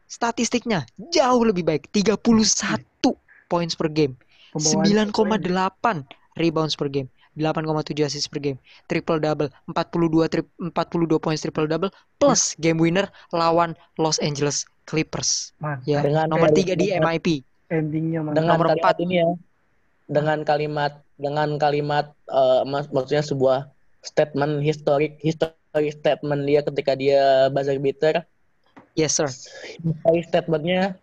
[0.06, 1.90] Statistiknya jauh lebih baik.
[1.90, 4.14] 31 points per game.
[4.50, 7.06] Pembawaan 9,8 rebounds per game.
[7.36, 8.56] 8,7 assist per game.
[8.86, 15.52] Triple double 42 tri 42 points triple double plus game winner lawan Los Angeles Clippers.
[15.58, 17.26] Man, ya Dengan nomor kalimat- 3 di MIP
[17.68, 18.96] endingnya dengan Nomor kalimat empat.
[19.04, 19.28] ini ya.
[20.08, 23.58] Dengan kalimat dengan kalimat eh, mak- maksudnya sebuah
[24.04, 28.22] statement historik historic statement dia ketika dia buzzer beater.
[28.96, 29.28] Yes sir.
[29.28, 30.96] Historic statementnya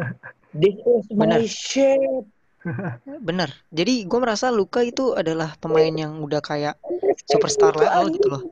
[0.60, 1.40] this is my Benar.
[1.46, 2.24] shit
[3.28, 6.74] bener jadi gue merasa Luka itu adalah pemain yang udah kayak
[7.30, 8.42] superstar level gitu loh.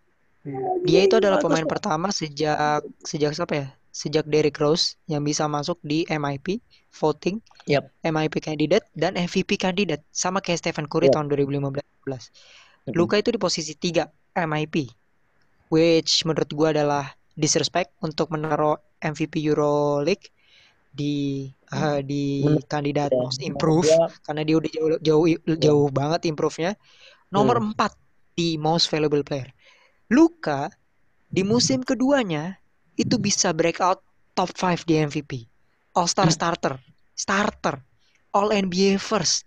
[0.44, 0.68] Iya.
[0.84, 5.78] dia itu adalah pemain pertama sejak sejak siapa ya sejak Derrick Rose yang bisa masuk
[5.80, 6.58] di MIP
[6.90, 7.86] voting Yap.
[8.02, 11.14] MIP candidate dan MVP candidate sama kayak Stephen Curry Yap.
[11.14, 14.90] tahun 2015 Luka itu di posisi 3 MIP
[15.70, 20.28] which menurut gua adalah disrespect untuk menaruh MVP EuroLeague
[20.90, 25.24] di eh, di Menurut- kandidat ya, most improve dia- karena dia udah jauh jauh
[25.56, 26.78] jauh banget improve-nya.
[27.30, 27.74] Nomor Hmm.
[27.74, 27.98] 4
[28.32, 29.50] di most valuable player.
[30.06, 30.70] Luka
[31.26, 32.62] di musim keduanya
[32.94, 34.00] itu bisa breakout
[34.32, 35.32] top 5 di MVP.
[35.94, 36.34] All Star Hmm.
[36.34, 36.74] starter,
[37.14, 37.76] starter,
[38.34, 39.46] All NBA first,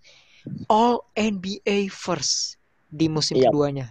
[0.66, 2.56] All NBA first
[2.88, 3.52] di musim Iya.
[3.52, 3.86] keduanya.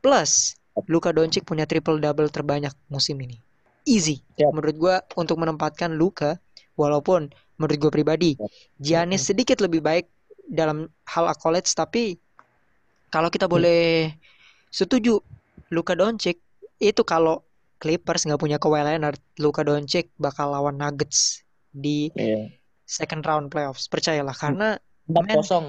[0.00, 0.56] Plus
[0.88, 3.36] Luka Doncic punya triple double terbanyak musim ini.
[3.84, 4.24] Easy.
[4.40, 4.56] Yap.
[4.56, 6.40] Menurut gua untuk menempatkan Luka
[6.80, 8.48] walaupun menurut gue pribadi Yap.
[8.78, 10.06] Giannis sedikit lebih baik
[10.48, 12.16] dalam hal accolades tapi
[13.10, 14.12] kalau kita boleh
[14.70, 15.18] setuju
[15.74, 16.38] Luka Doncic
[16.78, 17.42] itu kalau
[17.78, 22.50] Clippers nggak punya Kawhi Leonard Luka Doncic bakal lawan Nuggets di Iya.
[22.84, 25.36] second round playoffs percayalah karena empat Men.
[25.40, 25.64] kosong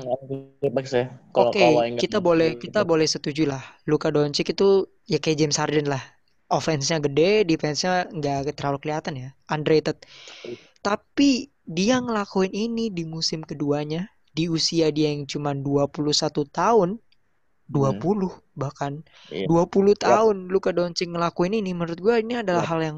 [0.59, 5.37] Clippers ya oke nggak kita boleh kita boleh setuju lah Luka Doncic itu ya kayak
[5.39, 6.01] James Harden lah
[6.49, 10.01] offense-nya gede, defense-nya nggak terlalu kelihatan ya, underrated.
[10.81, 16.97] Tapi dia ngelakuin ini di musim keduanya, di usia dia yang cuma 21 tahun,
[17.69, 19.45] 20 bahkan Iya.
[19.45, 22.97] 20 tahun Luka Doncic ngelakuin ini menurut gue ini adalah hal yang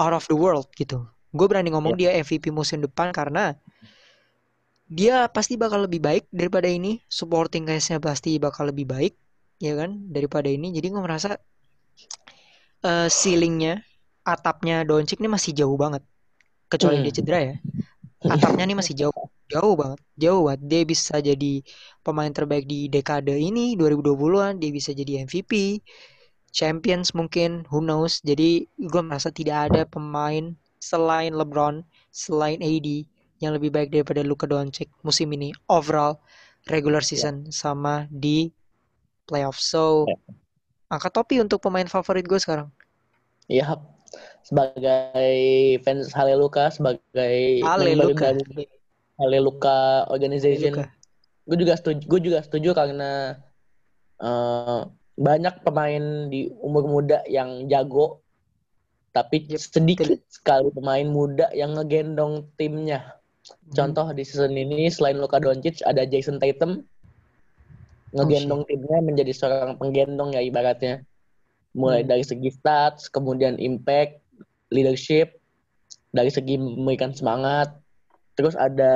[0.00, 1.04] out of the world gitu.
[1.32, 3.56] Gue berani ngomong dia MVP musim depan karena
[4.92, 9.16] dia pasti bakal lebih baik daripada ini, supporting cast-nya pasti bakal lebih baik,
[9.56, 10.68] ya kan, daripada ini.
[10.68, 11.40] Jadi gue merasa
[12.84, 13.80] eh ceilingnya,
[14.20, 16.04] atapnya Doncic ini masih jauh banget.
[16.68, 17.04] Kecuali Hmm.
[17.08, 17.54] dia cedera ya.
[18.20, 19.16] Atapnya nih masih jauh,
[19.52, 20.60] jauh banget, jauh banget.
[20.70, 21.52] Dia bisa jadi
[22.06, 25.52] pemain terbaik di dekade ini 2020-an, dia bisa jadi MVP,
[26.58, 28.12] Champions mungkin, who knows.
[28.30, 28.50] Jadi
[28.92, 30.44] gue merasa tidak ada pemain
[30.90, 31.76] selain LeBron,
[32.12, 32.88] selain AD
[33.42, 36.14] yang lebih baik daripada Luka Doncic musim ini overall
[36.74, 38.50] regular season sama di
[39.28, 39.58] playoff.
[39.58, 40.14] So Ya.
[40.94, 42.68] angkat topi untuk pemain favorit gue sekarang.
[43.50, 43.64] Iya.
[44.48, 45.34] Sebagai
[45.84, 48.34] fans Haleluka, sebagai Ale member Luka.
[48.50, 48.64] dari
[49.22, 50.82] Haleluka Organization,
[51.46, 52.02] gue juga setuju.
[52.10, 53.38] Gue juga setuju karena
[54.18, 54.80] eh,
[55.16, 58.20] banyak pemain di umur muda yang jago,
[59.14, 63.16] tapi Yep, sedikit sekali pemain muda yang ngegendong timnya.
[63.74, 66.86] Contoh di season ini selain Luka Doncic ada Jason Tatum
[68.12, 71.02] ngegendong timnya menjadi seorang penggendong ya ibaratnya.
[71.72, 72.10] Mulai Hmm.
[72.12, 74.20] dari segi stats, kemudian impact,
[74.68, 75.40] leadership,
[76.12, 77.81] dari segi memberikan semangat.
[78.38, 78.94] Terus ada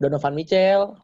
[0.00, 0.96] Donovan Mitchell.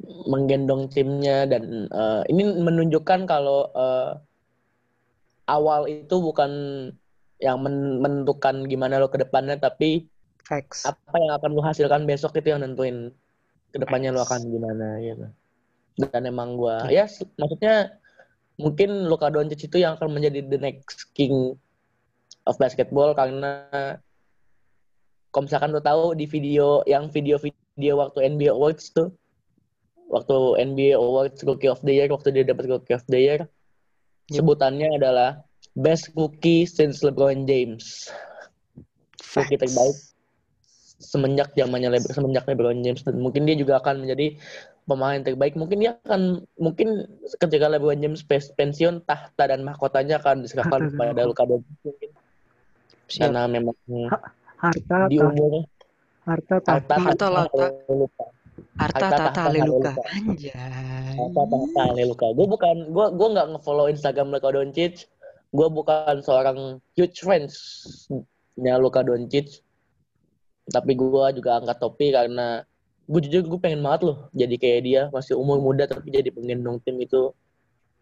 [0.00, 4.16] Menggendong timnya dan eh, ini menunjukkan kalau eh,
[5.50, 6.50] awal itu bukan
[7.42, 10.06] yang men- menentukan gimana lo ke depannya tapi
[10.44, 10.86] Facts.
[10.86, 13.10] apa yang akan lo hasilkan besok itu yang nentuin
[13.72, 15.26] ke depannya lo akan gimana gitu
[16.00, 17.08] dan emang gua ya
[17.40, 17.96] maksudnya
[18.60, 21.56] mungkin Luka Doncic itu yang akan menjadi the next king
[22.44, 23.64] of basketball karena
[25.30, 29.14] kalau misalkan lo tahu di video yang video-video waktu NBA Awards tuh
[30.10, 33.40] waktu NBA Awards Rookie of the Year waktu dia dapat Rookie of the Year
[34.30, 34.46] Yep.
[34.46, 35.42] sebutannya adalah
[35.74, 38.06] best rookie since LeBron James.
[39.34, 39.98] Rookie terbaik
[41.02, 43.02] semenjak zamannya LeBron semenjak LeBron James.
[43.02, 44.38] Dan mungkin dia juga akan menjadi
[44.86, 45.58] pemain terbaik.
[45.58, 47.10] Mungkin dia akan mungkin
[47.42, 48.22] ketika LeBron James
[48.54, 51.26] pensiun tahta dan mahkotanya akan diserahkan kepada.
[51.26, 51.74] Luka Doncic.
[51.82, 52.10] Mungkin
[53.10, 53.74] karena memang
[54.60, 55.64] Harta, di umurnya?
[56.28, 57.66] harta, harta tahta, Harta.
[57.88, 58.26] Luka
[58.76, 59.92] Harta tahta, haleluka.
[60.12, 60.52] Anjay.
[61.16, 65.08] harta tahta Luka gue bukan gue gue nggak ngefollow Instagram Luka Doncic.
[65.50, 67.54] Gue bukan seorang huge fans
[68.56, 69.64] nya Luka Doncic.
[70.70, 72.62] Tapi gue juga angkat topi karena
[73.10, 75.02] gue jujur gue pengen banget loh jadi kayak dia.
[75.12, 77.32] Masih umur muda tapi jadi penggendong tim itu.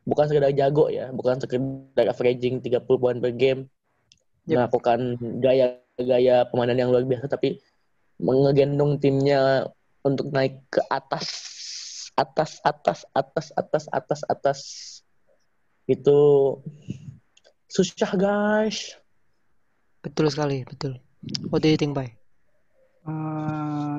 [0.09, 3.71] Bukan sekedar jago ya bukan sekedar averaging 30 poin per game.
[4.49, 4.65] Yep.
[4.65, 5.01] melakukan
[5.99, 7.59] gaya-gaya permainan yang luar biasa tapi
[8.23, 9.67] mengegendong timnya
[10.07, 11.27] untuk naik ke atas
[12.15, 14.59] atas atas atas atas atas atas
[15.91, 16.19] itu
[17.67, 18.99] susah guys
[19.99, 21.03] Betul sekali, betul.
[21.51, 22.15] What do you think, Bay?
[23.09, 23.97] Eh,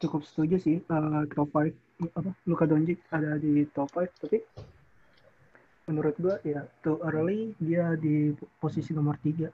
[0.00, 1.70] cukup setuju sih eh, top 5
[2.18, 4.42] apa Luka Doncic ada di top 5 tapi
[5.86, 9.46] menurut gua ya too early dia di posisi nomor 3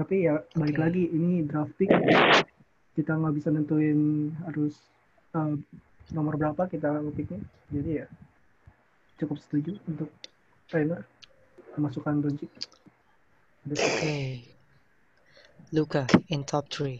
[0.00, 0.84] tapi ya balik Oke.
[0.88, 1.92] lagi ini draft pick
[2.96, 4.80] kita nggak bisa nentuin harus
[5.36, 5.60] eh,
[6.16, 8.06] nomor berapa kita picknya jadi ya
[9.20, 10.08] cukup setuju untuk
[10.72, 11.04] trainer
[11.76, 12.48] memasukkan Doncic
[13.68, 14.40] Oke.
[15.68, 16.96] Luka in top 3.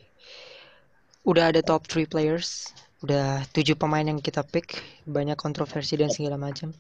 [1.25, 2.69] Udah ada top 3 players.
[3.01, 4.77] Udah 7 pemain yang kita pick.
[5.09, 6.77] Banyak kontroversi dan segala macam.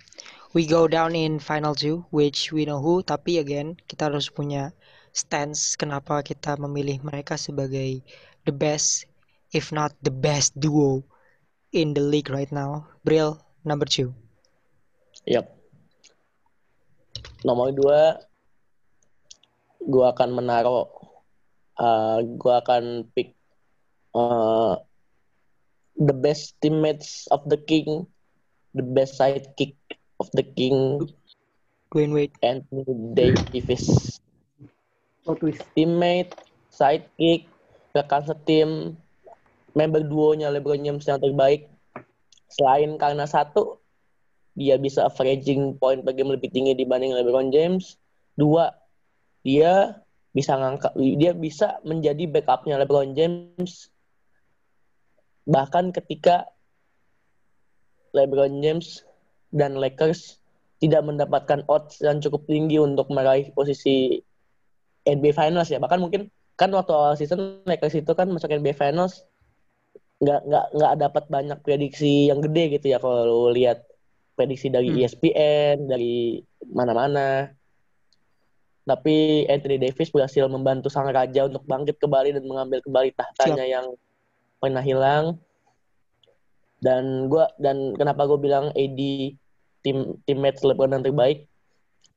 [0.52, 3.00] We go down in final two, which we know who.
[3.00, 4.76] Tapi again, kita harus punya
[5.10, 8.02] stance kenapa kita memilih mereka sebagai
[8.46, 9.06] the best,
[9.50, 11.02] if not the best duo
[11.74, 12.86] in the league right now.
[13.02, 14.14] Bril, number two.
[15.26, 15.50] Yap.
[17.44, 18.20] Nomor dua,
[19.84, 20.88] gua akan menaruh,
[21.80, 23.32] uh, gua akan pick
[24.12, 24.76] uh,
[25.96, 28.06] the best teammates of the king,
[28.76, 29.76] the best sidekick
[30.20, 31.00] of the king,
[31.90, 32.36] Dwayne Wade.
[32.42, 32.84] Anthony
[33.50, 34.20] Davis.
[35.30, 36.34] Oh twist Teammate,
[36.74, 37.46] sidekick,
[37.94, 38.98] rekan setim,
[39.78, 41.70] member duonya LeBron James yang terbaik.
[42.50, 43.78] Selain karena satu,
[44.58, 47.94] dia bisa averaging point per game lebih tinggi dibanding LeBron James.
[48.34, 48.74] Dua,
[49.46, 50.02] dia
[50.34, 53.94] bisa ngangkat, dia bisa menjadi backupnya LeBron James.
[55.46, 56.50] Bahkan ketika
[58.10, 59.06] LeBron James
[59.54, 60.42] dan Lakers
[60.82, 64.24] tidak mendapatkan odds yang cukup tinggi untuk meraih posisi
[65.06, 65.78] NBA Finals ya.
[65.80, 66.28] Bahkan mungkin
[66.60, 69.24] kan waktu awal season Lakers itu kan masuk NBA Finals
[70.20, 73.80] nggak nggak nggak dapat banyak prediksi yang gede gitu ya kalau lihat
[74.36, 75.00] prediksi dari Hmm.
[75.00, 77.52] ESPN dari mana-mana.
[78.84, 83.86] Tapi Anthony Davis berhasil membantu sang raja untuk bangkit kembali dan mengambil kembali tahtanya yang
[84.60, 85.36] pernah hilang.
[86.80, 89.00] Dan gua dan kenapa gue bilang AD
[89.84, 91.49] tim teammates LeBron yang terbaik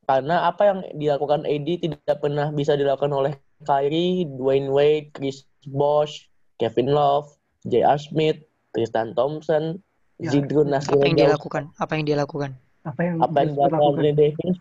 [0.04, 6.28] karena apa yang dilakukan AD tidak pernah bisa dilakukan oleh Kyrie, Dwayne Wade, Chris Bosh,
[6.60, 7.32] Kevin Love,
[7.68, 7.96] J.R.
[7.96, 8.44] Smith,
[8.76, 9.80] Tristan Thompson,
[10.22, 11.64] Ya, Zidrun Apa yang dia Nasir, lakukan?
[11.82, 12.52] Apa yang dia lakukan?
[12.84, 13.90] apa yang apa yang dilakukan lakukan?
[13.96, 14.58] Anthony Davis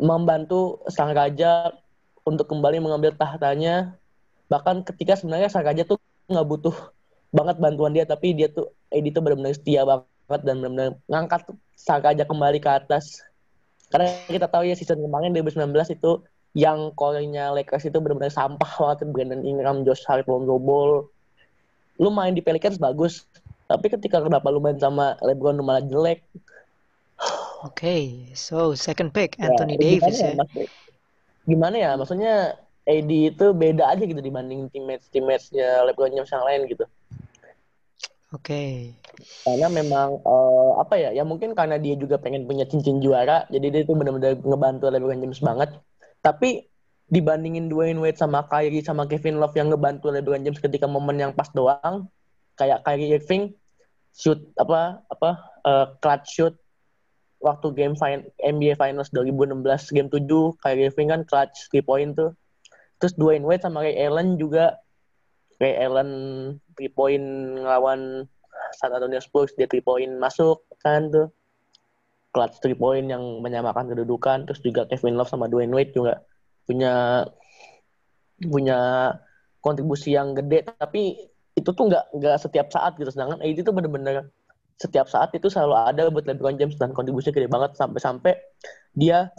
[0.00, 1.70] membantu sang raja
[2.24, 3.94] untuk kembali mengambil tahtanya
[4.48, 6.76] bahkan ketika sebenarnya sang raja tuh nggak butuh
[7.30, 11.40] banget bantuan dia tapi dia tuh AD tuh benar-benar setia banget dan benar-benar ngangkat
[11.76, 13.20] sang raja kembali ke atas
[13.94, 16.18] karena kita tahu ya season kemarin 2019 itu
[16.58, 21.06] yang core-nya Lakers itu benar-benar sampah banget Brandon Ingram, Josh Hart, Lonzo Ball
[22.02, 23.22] lu main di Pelicans bagus
[23.70, 26.26] tapi ketika kenapa lu main sama LeBron lu malah jelek
[27.64, 30.32] Oke, so second pick Ya, Anthony gimana Davis ya.
[30.36, 30.50] Mas?
[31.48, 31.90] Gimana ya?
[31.96, 32.34] Maksudnya
[32.84, 36.84] AD itu beda aja gitu dibanding teammates teammatesnya LeBron James yang lain gitu.
[38.34, 38.90] Oke.
[39.46, 41.10] Karena memang eh, apa ya?
[41.14, 45.22] Ya mungkin karena dia juga pengen punya cincin juara, jadi dia itu benar-benar ngebantu LeBron
[45.22, 45.70] James banget.
[46.18, 46.66] Tapi
[47.06, 51.30] dibandingin Dwayne Wade sama Kyrie sama Kevin Love yang ngebantu LeBron James ketika momen yang
[51.30, 52.10] pas doang,
[52.58, 53.54] kayak Kyrie Irving
[54.14, 55.30] shoot apa apa
[55.66, 56.54] eh, clutch shoot
[57.38, 62.34] waktu game fin NBA Finals 2016 game 7 Kyrie Irving kan clutch 3 point tuh.
[62.98, 64.80] Terus Dwayne Wade sama Ray Allen juga
[65.62, 66.10] Ray Allen
[66.76, 67.24] 3 point
[67.60, 68.26] ngelawan
[68.74, 71.28] San Antonio Spurs dia 3 point masuk kan tuh.
[72.34, 76.26] Clutch 3 point yang menyamakan kedudukan terus juga Kevin Love sama Dwayne Wade juga
[76.66, 77.22] punya
[78.42, 78.78] punya
[79.62, 84.34] kontribusi yang gede tapi itu tuh nggak nggak setiap saat gitu sedangkan AD tuh bener-bener
[84.74, 88.34] setiap saat itu selalu ada buat LeBron James dan kontribusinya gede banget sampai-sampai
[88.98, 89.30] dia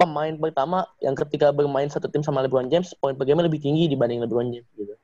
[0.00, 3.86] pemain pertama yang ketika bermain satu tim sama LeBron James poin per game lebih tinggi
[3.86, 4.96] dibanding LeBron James gitu.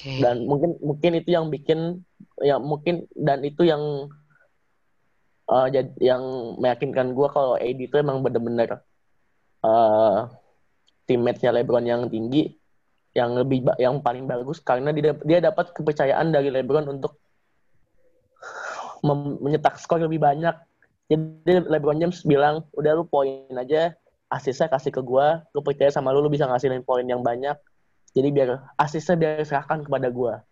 [0.00, 2.02] Dan mungkin mungkin itu yang bikin
[2.40, 4.10] ya mungkin dan itu yang
[5.48, 6.22] eh, jad- yang
[6.58, 8.82] meyakinkan gue kalau AD itu emang bener-bener
[9.62, 10.18] eh
[11.06, 12.58] teammates-nya LeBron yang tinggi
[13.12, 17.20] yang lebih yang paling bagus karena dia dia dapat kepercayaan dari LeBron untuk
[19.42, 20.54] menyetak skor lebih banyak.
[21.10, 23.92] Jadi LeBron James bilang, udah lu poin aja,
[24.30, 27.58] asisnya kasih ke gua, lu percaya sama lu, lu bisa ngasilin poin yang banyak.
[28.12, 30.44] Jadi biar asisnya biar serahkan kepada gua.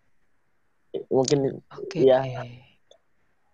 [1.07, 2.03] Mungkin Oke.
[2.03, 2.25] Iya.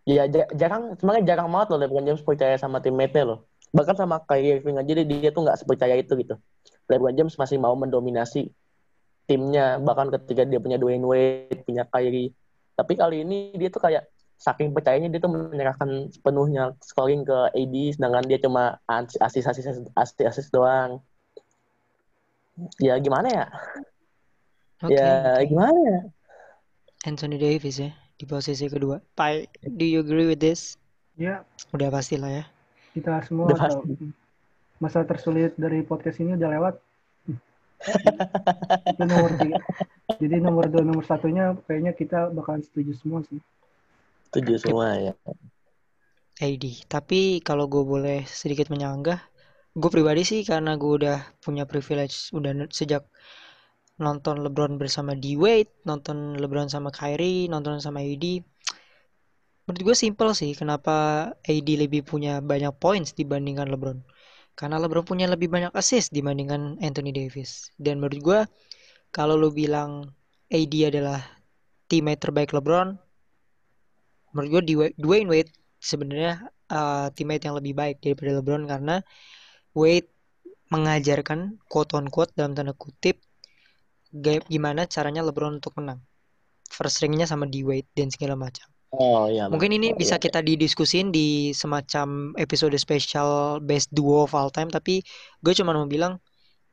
[0.07, 3.39] ya ja- jarang sebenarnya jarang banget loh LeBron James percaya sama teammate-nya loh.
[3.75, 6.39] Bahkan sama Kyrie Irving aja dia, dia tuh nggak sepercaya itu gitu.
[6.87, 8.47] LeBron James masih mau mendominasi
[9.27, 12.31] timnya bahkan ketika dia punya Dwayne Wade, punya Kyrie.
[12.79, 14.07] Tapi kali ini dia tuh kayak
[14.39, 20.15] saking percayanya dia tuh menyerahkan sepenuhnya scoring ke AD sedangkan dia cuma asis asis asis
[20.23, 21.03] asis doang.
[22.81, 23.45] Ya gimana ya?
[24.85, 24.93] Oke.
[24.93, 25.49] ya oke.
[25.49, 26.01] gimana ya?
[27.09, 29.01] Anthony Davis ya di posisi kedua.
[29.17, 30.77] Pai, do you agree with this?
[31.17, 31.41] Ya,
[31.73, 32.45] Udah pastilah ya.
[32.93, 33.97] kita semua Udah tahu.
[34.77, 36.75] Masa tersulit dari podcast ini udah lewat.
[38.93, 39.57] Itu nomor tiga.
[40.17, 43.41] Jadi nomor dua, nomor satunya kayaknya kita bakalan setuju semua sih.
[44.29, 45.13] Setuju semua ya.
[46.37, 46.85] AD.
[46.85, 49.17] Tapi kalau gue boleh sedikit menyanggah,
[49.73, 53.05] gue pribadi sih karena gue udah punya privilege udah sejak
[53.97, 58.25] nonton LeBron bersama D Wade, nonton LeBron sama Kyrie, nonton sama AD.
[59.67, 63.99] Menurut gue simple sih kenapa AD lebih punya banyak points dibandingkan LeBron.
[64.53, 67.73] Karena LeBron punya lebih banyak assist dibandingkan Anthony Davis.
[67.75, 68.39] Dan menurut gue
[69.09, 70.13] kalau lu bilang
[70.53, 71.19] AD adalah
[71.89, 72.95] teammate terbaik LeBron,
[74.31, 74.61] menurut gue
[74.95, 78.95] Dwayne Wade sebenarnya uh, teammate yang lebih baik daripada LeBron karena
[79.73, 80.09] Wade
[80.67, 83.23] mengajarkan quote on quote dalam tanda kutip
[84.47, 85.99] gimana caranya LeBron untuk menang.
[86.67, 88.67] First ringnya sama D Wade dan segala macam.
[88.91, 89.51] Oh iya.
[89.51, 89.99] Mungkin ini Iya.
[89.99, 95.03] bisa kita didiskusin di semacam episode spesial best duo of all time tapi
[95.43, 96.19] gue cuma mau bilang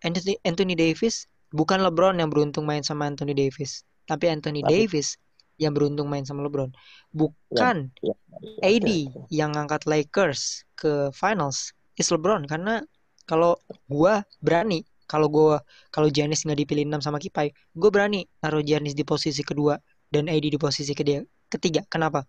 [0.07, 5.19] Anthony, Anthony Davis bukan LeBron yang beruntung main sama Anthony Davis tapi Anthony Tapi- Davis
[5.59, 6.71] yang beruntung main sama LeBron
[7.11, 8.15] bukan Ya,
[8.63, 9.43] AD ya.
[9.43, 12.83] yang ngangkat Lakers ke finals is LeBron karena
[13.27, 15.61] kalau gua berani kalau gua
[15.93, 19.77] kalau Giannis nggak dipilih 6 sama Kipai gue berani naruh Giannis di posisi kedua
[20.09, 21.25] dan AD di posisi ketiga
[21.55, 21.87] ketiga.
[21.87, 22.27] Kenapa?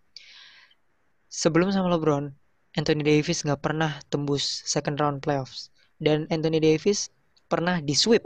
[1.32, 2.30] Sebelum sama LeBron
[2.78, 5.73] Anthony Davis nggak pernah tembus second round playoffs.
[5.95, 7.07] Dan Anthony Davis
[7.47, 8.21] pernah di sweep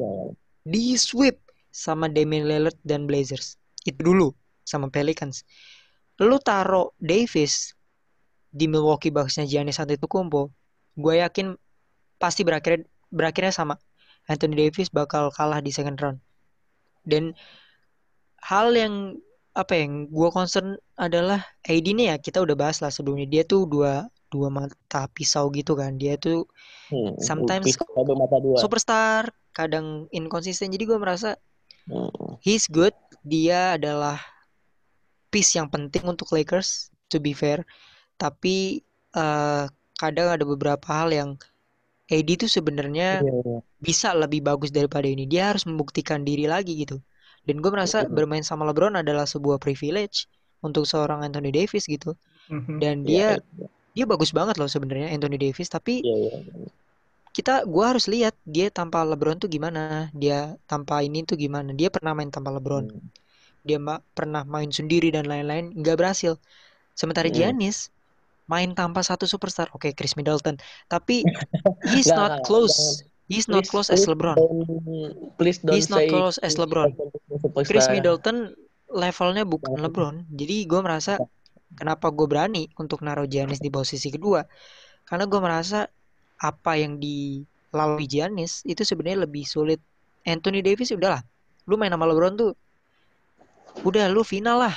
[0.66, 1.38] di sweep
[1.70, 3.56] sama Damian Lillard dan Blazers.
[3.86, 4.28] Itu dulu
[4.66, 5.46] sama Pelicans.
[6.20, 7.78] Lu taro Davis
[8.50, 10.50] di Milwaukee Bucks-nya Giannis Antetokounmpo
[11.00, 11.54] gue yakin
[12.20, 12.84] pasti berakhir
[13.14, 13.78] berakhirnya sama
[14.30, 16.20] Anthony Davis bakal kalah di second round.
[17.02, 17.34] Dan
[18.46, 19.18] hal yang
[19.58, 23.26] apa yang gue concern adalah AD nih ya kita udah bahas lah sebelumnya.
[23.26, 25.98] Dia tuh dua dua mata pisau gitu kan.
[25.98, 26.46] Dia tuh
[26.90, 28.58] Hmm, Sometimes pisau bermata dua.
[28.58, 31.36] superstar kadang inkonsisten jadi gue merasa
[31.90, 32.38] Hmm.
[32.46, 32.94] he's good.
[33.26, 34.22] Dia adalah
[35.30, 37.66] piece yang penting untuk Lakers to be fair.
[38.22, 39.66] Tapi eh,
[39.98, 41.30] kadang ada beberapa hal yang
[42.14, 43.58] AD tuh sebenarnya Iya, iya.
[43.88, 45.24] bisa lebih bagus daripada ini.
[45.34, 46.98] Dia harus membuktikan diri lagi gitu.
[47.48, 50.28] Dan gue merasa bermain sama LeBron adalah sebuah privilege
[50.68, 52.16] untuk seorang Anthony Davis gitu.
[52.50, 52.76] Mhm.
[52.84, 53.40] dan Iya, dia
[53.96, 55.70] dia bagus banget loh sebenarnya Anthony Davis.
[55.70, 56.40] Tapi iya, iya.
[57.38, 60.10] kita gua harus lihat dia tanpa LeBron tuh gimana.
[60.24, 60.38] Dia
[60.72, 61.70] tanpa ini tuh gimana.
[61.80, 62.86] Dia pernah main tanpa LeBron.
[62.90, 63.10] Hmm.
[63.68, 65.66] dia ma- pernah main sendiri dan lain-lain.
[65.76, 66.34] Nggak berhasil.
[67.00, 67.38] Sementara Hmm.
[67.38, 67.78] Giannis
[68.50, 69.70] main tanpa satu superstar.
[69.72, 70.58] Oke Chris Middleton.
[70.90, 71.22] Tapi
[71.94, 72.74] he's Nggak, not close.
[72.74, 73.08] jangan.
[73.30, 74.34] he's not Please- close as LeBron.
[74.36, 76.90] don't- Please don't He's not say close as LeBron.
[77.64, 78.58] Chris Middleton
[78.90, 79.78] levelnya bukan.
[79.78, 80.16] LeBron.
[80.34, 81.22] Jadi gue merasa
[81.72, 84.42] kenapa gue berani untuk naruh Giannis di posisi kedua?
[85.06, 85.86] Karena gue merasa
[86.42, 89.78] apa yang dilalui Giannis itu sebenarnya lebih sulit.
[90.26, 91.22] Anthony Davis udahlah.
[91.70, 92.52] Lu main sama LeBron tuh
[93.86, 94.76] udah lu final lah.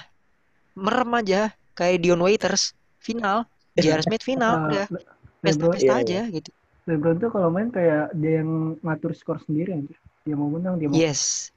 [0.77, 1.41] Merem aja
[1.73, 4.03] kayak Dion Waiters final J.R.
[4.07, 4.87] Smith final Ah, udah
[5.41, 6.51] pesta-pesta Iya, aja gitu
[6.83, 9.95] LeBron tuh kalau main kayak dia yang ngatur skor sendiri anjir.
[10.27, 11.55] Dia mau menang, dia mau yes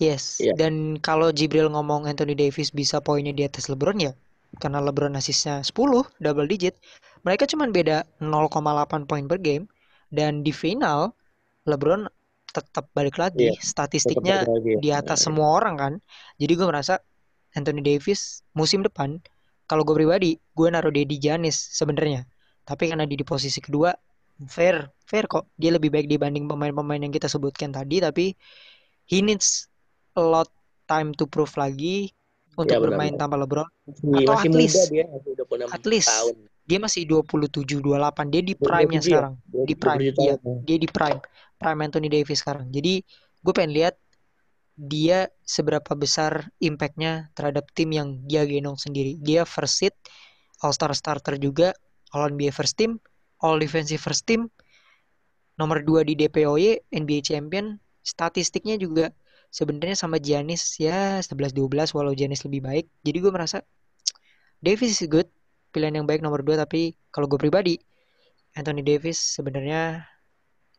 [0.00, 0.56] yes Iya.
[0.56, 4.12] dan kalau Jibril ngomong Anthony Davis bisa poinnya di atas LeBron ya
[4.58, 5.74] karena LeBron asisnya 10
[6.16, 6.74] double digit
[7.22, 9.66] mereka cuman beda 0,8 poin per game
[10.10, 11.12] dan di final
[11.64, 12.06] LeBron
[12.50, 14.72] tetap balik lagi Iya, statistiknya Tetap lagi.
[14.78, 15.92] di atas semua orang kan
[16.38, 17.02] jadi gue merasa
[17.52, 19.18] Anthony Davis musim depan
[19.68, 22.24] kalau gue pribadi gue naruh dia di Giannis sebenarnya
[22.64, 23.92] tapi karena dia di posisi kedua
[24.50, 28.34] fair fair kok dia lebih baik dibanding pemain-pemain yang kita sebutkan tadi tapi
[29.06, 29.68] he needs
[30.16, 30.48] a lot
[30.86, 32.12] time to prove lagi
[32.54, 33.20] untuk Ya, benar, bermain benar.
[33.20, 33.68] tanpa LeBron
[34.14, 34.80] Atau masih at muda least.
[34.90, 36.08] dia, masih 26 At least.
[36.10, 36.36] tahun.
[36.64, 39.22] dia masih 27 28 dia di prime-nya 27 ya?
[39.22, 39.34] sekarang
[39.68, 40.34] Di prime, 27 iya.
[40.40, 40.56] tahun.
[40.64, 41.20] dia di prime
[41.60, 42.94] prime Anthony Davis sekarang jadi
[43.44, 43.94] gue pengen lihat
[44.74, 49.14] dia seberapa besar impactnya terhadap tim yang dia gendong sendiri.
[49.22, 49.94] Dia first seed
[50.62, 51.74] all star starter juga
[52.10, 52.98] all NBA first team
[53.38, 54.50] all defensive first team
[55.54, 57.78] nomor 2 di DPOY NBA champion.
[58.04, 59.14] Statistiknya juga
[59.54, 62.86] sebenarnya sama Giannis ya 11-12 walau Giannis lebih baik.
[63.06, 63.62] Jadi gue merasa
[64.58, 65.30] Davis is good
[65.70, 67.78] pilihan yang baik nomor 2 tapi kalau gue pribadi
[68.58, 70.02] Anthony Davis sebenarnya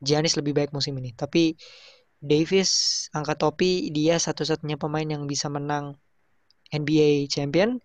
[0.03, 1.15] Giannis lebih baik musim ini.
[1.15, 1.55] Tapi
[2.19, 2.71] Davis
[3.11, 5.95] angkat topi dia satu-satunya pemain yang bisa menang
[6.71, 7.79] NBA champion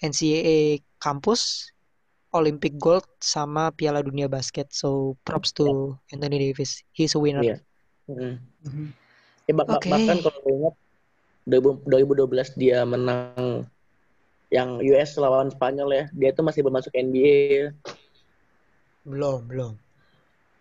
[0.00, 1.72] NCAA kampus
[2.30, 7.56] Olympic gold sama Piala Dunia basket so props to Anthony Davis he's a winner Iya.
[8.06, 8.36] Hmm.
[8.66, 8.86] Mhm.
[9.46, 9.90] Ya, bak- Oke.
[9.90, 10.74] bahkan kalau ingat
[11.46, 13.66] 2012 dia menang
[14.50, 17.70] yang US lawan Spanyol ya, dia tuh masih belum masuk NBA,
[19.06, 19.72] belum belum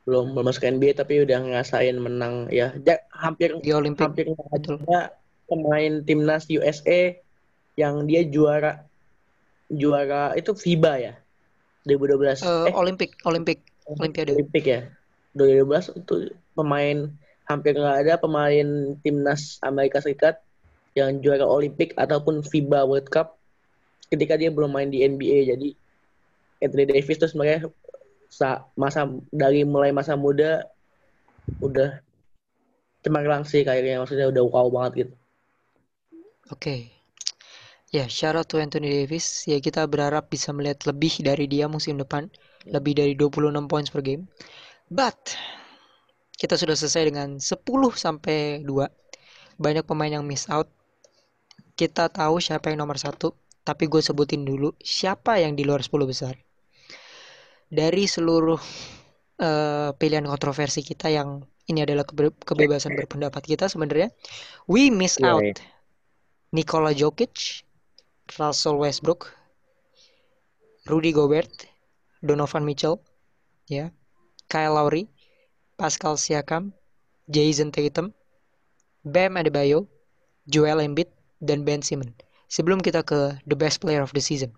[0.09, 2.73] belum belum masuk NBA tapi udah ngerasain menang ya,
[3.13, 4.81] hampir di Olympic hampir betul.
[5.45, 7.13] pemain timnas USA
[7.77, 8.89] yang dia juara
[9.69, 11.13] juara itu FIBA ya
[11.85, 14.33] 2012 Eh, eh Olympic Olympic Olimpiade.
[14.33, 14.81] Olimpik ya
[15.37, 16.97] 2012 itu pemain
[17.45, 20.41] hampir nggak ada pemain timnas Amerika Serikat
[20.97, 23.37] yang juara Olimpik ataupun FIBA World Cup
[24.09, 25.69] ketika dia belum main di NBA jadi
[26.59, 27.69] Anthony Davis tuh sebenarnya
[28.77, 30.63] masa dari mulai masa muda
[31.59, 31.97] udah
[33.01, 35.13] cemerlang sih kayaknya maksudnya udah wow banget gitu
[36.49, 36.89] Oke.
[37.93, 39.45] Ya, shout out to Anthony Davis.
[39.45, 42.25] Ya, kita berharap bisa melihat lebih dari dia musim depan.
[42.65, 44.25] Lebih dari 26 points per game.
[44.89, 45.37] But,
[46.41, 48.89] kita sudah selesai dengan 10 sampai 2.
[49.61, 50.69] Banyak pemain yang miss out.
[51.77, 53.37] Kita tahu siapa yang nomor satu.
[53.61, 56.33] Tapi gue sebutin dulu siapa yang di luar 10 besar.
[57.69, 58.59] Dari seluruh
[59.39, 64.09] eh, pilihan kontroversi kita yang ini adalah kebe- kebebasan berpendapat kita sebenarnya.
[64.65, 65.53] We miss Iya, out iya.
[66.49, 67.61] Nikola Jokic,
[68.41, 69.29] Russell Westbrook,
[70.89, 71.69] Rudy Gobert,
[72.25, 72.97] Donovan Mitchell,
[73.69, 73.93] ya,
[74.49, 75.05] Kyle Lowry,
[75.77, 76.73] Pascal Siakam,
[77.29, 78.09] Jason Tatum,
[79.05, 79.85] Bam Adebayo,
[80.49, 82.17] Joel Embiid, dan Ben Simmons.
[82.49, 84.49] Sebelum kita ke the best player of the season,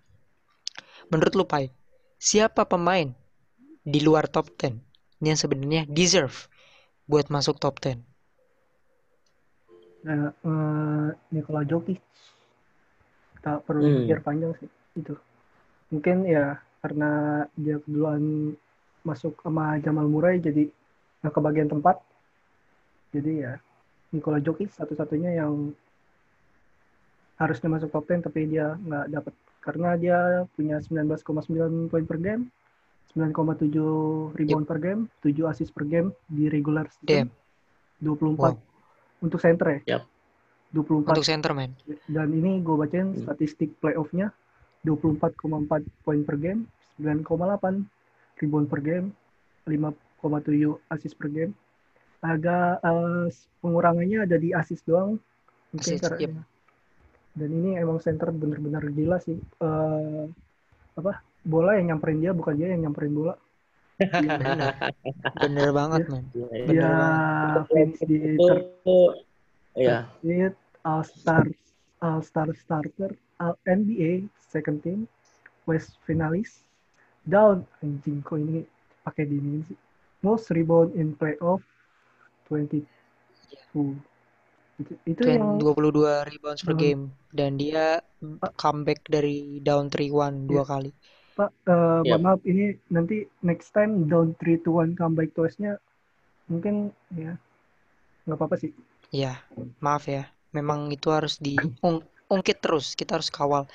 [1.11, 1.75] menurut lu Pai,
[2.27, 3.09] siapa pemain
[3.91, 4.75] di luar top 10
[5.27, 6.37] yang sebenarnya deserve
[7.09, 7.99] buat masuk top 10?
[10.05, 12.01] Nah, eh, Nikola Jokic
[13.41, 13.97] tak perlu Hmm.
[13.97, 14.69] pikir panjang sih
[14.99, 15.13] itu.
[15.91, 16.45] Mungkin ya
[16.81, 17.11] karena
[17.57, 18.53] dia duluan
[19.07, 20.63] masuk sama Jamal Murray jadi
[21.21, 21.97] nggak kebagian tempat.
[23.13, 23.53] Jadi ya
[24.13, 25.53] Nikola Jokic satu-satunya yang
[27.41, 30.17] harusnya masuk top 10 tapi dia nggak dapat karena dia
[30.51, 32.49] punya 19,9 poin per game,
[33.13, 37.29] 9,7 rebound per game, 7 assist per game di regular season, Damn.
[38.01, 38.57] 24 Wow.
[39.21, 39.79] untuk center ya.
[39.97, 40.03] Yap.
[40.71, 41.71] 24 Untuk center man.
[42.07, 43.21] dan ini gue bacain Hmm.
[43.21, 44.31] statistik playoffnya
[44.81, 46.63] 24,4 poin per game
[46.97, 47.83] 9,8
[48.39, 49.11] rebound per game
[49.67, 51.53] 5,7 assist per game
[52.21, 53.27] agak eh,
[53.59, 55.19] pengurangannya ada di assist doang
[55.69, 56.31] mungkin Assist, karena yep.
[57.31, 59.39] Dan ini emang center bener-bener gila sih.
[59.39, 60.23] Eh,
[60.99, 63.35] apa bola yang nyamperin dia bukan dia yang nyamperin bola.
[64.01, 64.73] Bener.
[65.45, 66.25] Bener banget man.
[66.33, 67.65] Iya, Bener dia banget.
[67.69, 68.17] finish di
[69.77, 71.45] ya It All Star
[72.01, 75.05] All Star starter All NBA second team
[75.69, 76.65] West finalist.
[77.21, 78.65] Down anjing kok ini
[79.05, 79.77] pakai di ini sih.
[80.25, 81.61] Most rebound in playoff
[82.49, 82.81] 22
[85.05, 86.81] itu, yang 22 rebounds per Hmm.
[86.81, 87.03] game
[87.33, 88.01] dan dia
[88.57, 90.91] comeback dari down 3-1 dua kali.
[91.37, 92.19] Pak eh, Yap.
[92.19, 95.79] mohon maaf ini nanti next time down 3 to 1 comeback twice-nya
[96.51, 97.39] mungkin ya
[98.27, 98.71] nggak apa-apa sih
[99.11, 99.43] Ya,
[99.83, 100.23] maaf ya.
[100.55, 102.95] Memang itu harus diungkit terus.
[102.95, 103.67] Kita harus kawal.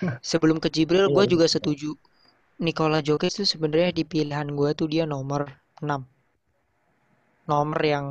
[0.24, 1.32] Sebelum ke Jibril, gue Iya.
[1.36, 1.92] juga setuju.
[2.56, 5.44] Nikola Jokic itu sebenarnya di pilihan gue tuh dia nomor
[5.84, 6.08] 6.
[7.48, 8.06] Nomor yang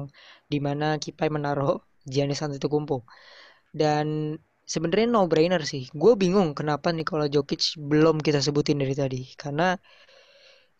[0.49, 3.03] di mana Kipai menaruh Giannis Antetokounmpo.
[3.75, 5.91] Dan sebenarnya no brainer sih.
[5.91, 9.21] Gue bingung kenapa Nikola Jokic belum kita sebutin dari tadi.
[9.35, 9.75] Karena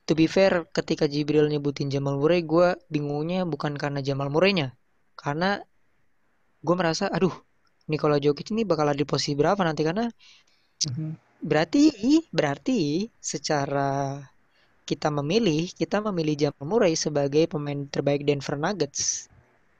[0.07, 4.71] to be fair, ketika Jibril nyebutin Jamal Murray, gue bingungnya bukan karena Jamal Murray-nya.
[5.19, 5.59] Karena
[6.63, 7.35] gue merasa, aduh,
[7.87, 10.07] Nikola Jokic ini bakal ada di posisi berapa nanti karena
[10.77, 11.17] Mhm.
[11.41, 11.81] berarti
[12.29, 14.21] berarti secara
[14.87, 19.27] kita memilih, kita memilih Jamal Murray sebagai pemain terbaik Denver Nuggets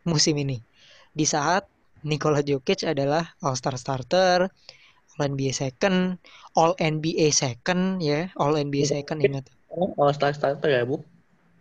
[0.04, 0.60] musim ini.
[1.18, 1.66] Di saat
[2.06, 4.54] Nikola Jokic adalah All-Star starter,
[5.18, 6.22] All NBA second,
[6.54, 9.50] All NBA second ya, All NBA second ingat.
[9.74, 11.02] oh star starter ya bu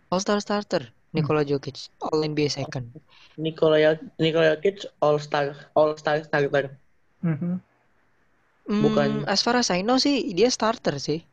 [0.09, 2.93] All-Star starter Nikola Jokic, All NBA second.
[3.35, 6.77] Nikola Ya- Nikola Jokic all star all star starter
[7.19, 7.57] Mhm.
[8.63, 11.25] Hmm, Bukan- as far as I know sih dia starter sih.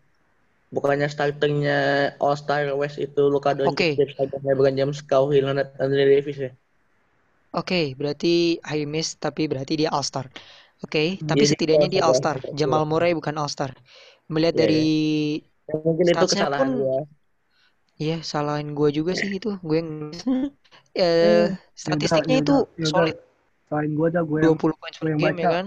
[0.70, 1.78] bukannya starternya
[2.18, 3.88] all star West itu Luka Doncic Oke.
[3.94, 6.50] James Harden James Kawhi Leonard Anthony Davis ya
[7.54, 10.26] Oke, berarti I miss tapi berarti dia All-Star.
[10.82, 11.30] Oke, Hmm.
[11.30, 12.42] tapi Iya, setidaknya dia All-Star.
[12.42, 12.58] All-Star.
[12.58, 13.72] Jamal Murray bukan All-Star.
[14.26, 14.84] Melihat Iya, dari
[15.64, 16.98] Ya, mungkin itu Statsnya kesalahan pun- gua
[17.94, 19.54] Iya, salahin gue juga sih itu.
[19.62, 20.10] Gue yang
[20.92, 23.16] eh Eh, statistiknya Yaudah, itu solid.
[23.64, 25.66] selain gue aja gue yang 20 points per game ya kan.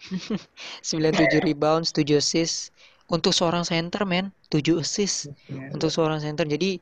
[0.84, 2.70] 97 rebounds, 7 assist.
[3.10, 6.46] Untuk seorang center, men, 7 assist ya, untuk seorang center.
[6.46, 6.78] Jadi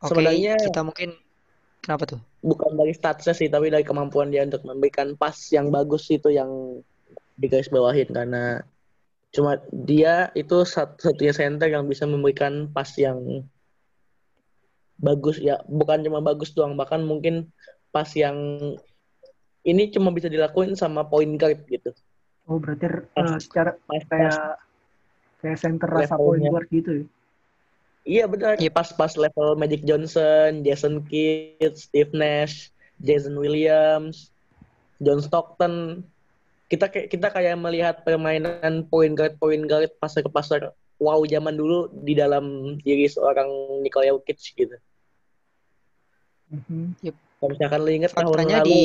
[0.00, 1.12] oke, Sebenarnya- kita mungkin
[1.84, 2.20] kenapa tuh?
[2.38, 6.80] Bukan dari statsnya sih tapi dari kemampuan dia untuk memberikan pas yang bagus itu yang
[7.38, 8.10] digaris bawahin.
[8.10, 8.62] Karena
[9.34, 13.44] cuma dia itu satu-satunya center yang bisa memberikan pas yang
[14.98, 15.42] bagus.
[15.42, 17.50] Ya bukan cuma bagus doang bahkan mungkin
[17.90, 18.36] pas yang
[19.66, 21.90] ini cuma bisa dilakuin sama point guard gitu.
[22.48, 24.40] Oh berarti Pas- secara pas, pas kayak
[25.38, 27.06] kayak center rasa point guard gitu ya
[28.08, 28.72] iya benar Yep.
[28.72, 34.32] pas-pas level Magic Johnson Jason Kidd Steve Nash Jason Williams
[34.98, 36.02] John Stockton
[36.68, 40.60] kita kayak kita kayak melihat permainan point guard point guard pasar ke pasar
[40.96, 42.44] wow zaman dulu di dalam
[42.80, 43.48] diri seorang
[43.80, 44.76] Nikola Jokic gitu
[46.48, 46.96] Mhm.
[47.38, 48.80] kalau misalkan lu inget tahun lalu di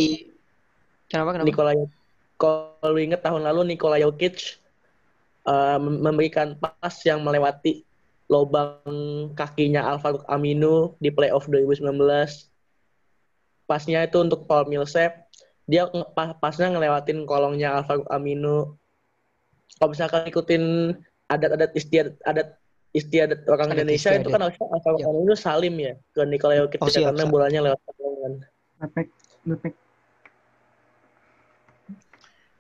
[1.08, 1.48] kenapa kenapa?
[1.48, 1.72] Nikola
[2.36, 4.60] kalau lu inget tahun lalu Nikola Jokic
[5.48, 7.88] uh, mem- memberikan pas yang melewati
[8.34, 8.82] lubang
[9.38, 11.86] kakinya Alvaro Aminu di playoff 2019.
[13.64, 15.30] Pasnya itu untuk Paul Millsap.
[15.64, 15.86] Dia
[16.42, 18.74] pasnya ngelewatin kolongnya Alvaro Aminu.
[19.78, 20.64] Kalau misalkan ikutin
[21.26, 22.48] adat-adat istiadat adat
[22.92, 24.34] istiadat orang Adat Indonesia itu istiadat.
[24.34, 25.06] kan harusnya Alvaro Ya.
[25.08, 27.32] Aminu salim ya ke Nikola Jokic Oh, siap, karena siap.
[27.32, 28.34] bolanya lewat kolongan.
[28.78, 29.08] nutmeg
[29.44, 29.74] nutmeg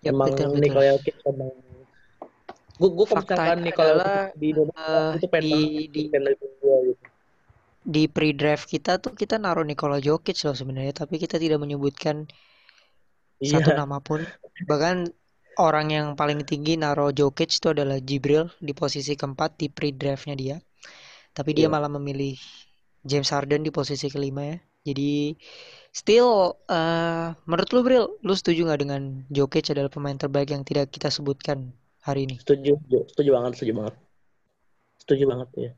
[0.03, 0.59] Yap, emang betul, betul.
[0.59, 1.51] Nikola Jokic emang
[2.79, 7.05] gue gue kalau misalkan Nikola adalah, Jokic di Indonesia eh, itu pengen di- di- gitu.
[7.83, 12.15] di pre-draft kita tuh kita naruh Nikola Jokic loh sebenarnya, tapi kita tidak menyebutkan
[13.43, 14.19] satu Iya, nama pun.
[14.69, 14.95] Bahkan
[15.59, 20.57] orang yang paling tinggi naruh Jokic itu adalah Jibril di posisi keempat di pre-draftnya dia.
[21.37, 21.73] Tapi dia Iya.
[21.75, 22.35] malah memilih
[23.09, 24.57] James Harden di posisi kelima ya.
[24.87, 25.35] Jadi
[25.99, 26.29] still
[26.71, 29.01] eh menurut lu Bril, lu setuju nggak dengan
[29.35, 31.71] Jokic adalah pemain terbaik yang tidak kita sebutkan
[32.03, 32.35] hari ini?
[32.37, 32.77] Setuju,
[33.09, 33.95] setuju, banget, setuju banget.
[34.99, 35.71] Setuju banget ya.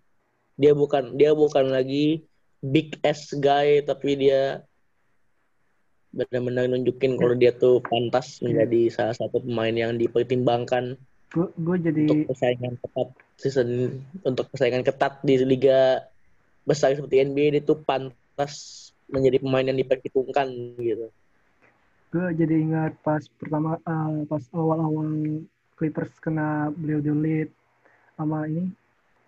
[0.57, 2.26] Dia bukan dia bukan lagi
[2.65, 4.65] big ass guy tapi dia
[6.15, 10.95] benar-benar nunjukin kalau dia tuh pantas menjadi salah satu pemain yang dipertimbangkan
[11.36, 13.69] gue jadi untuk persaingan ketat season
[14.23, 16.07] untuk persaingan ketat di liga
[16.63, 20.47] besar seperti NBA dia tuh pantas menjadi pemain yang diperhitungkan
[20.80, 21.11] gitu.
[22.15, 25.43] gue jadi ingat pas pertama eh, pas awal-awal
[25.76, 27.51] Clippers kena beliau delete
[28.13, 28.71] sama ini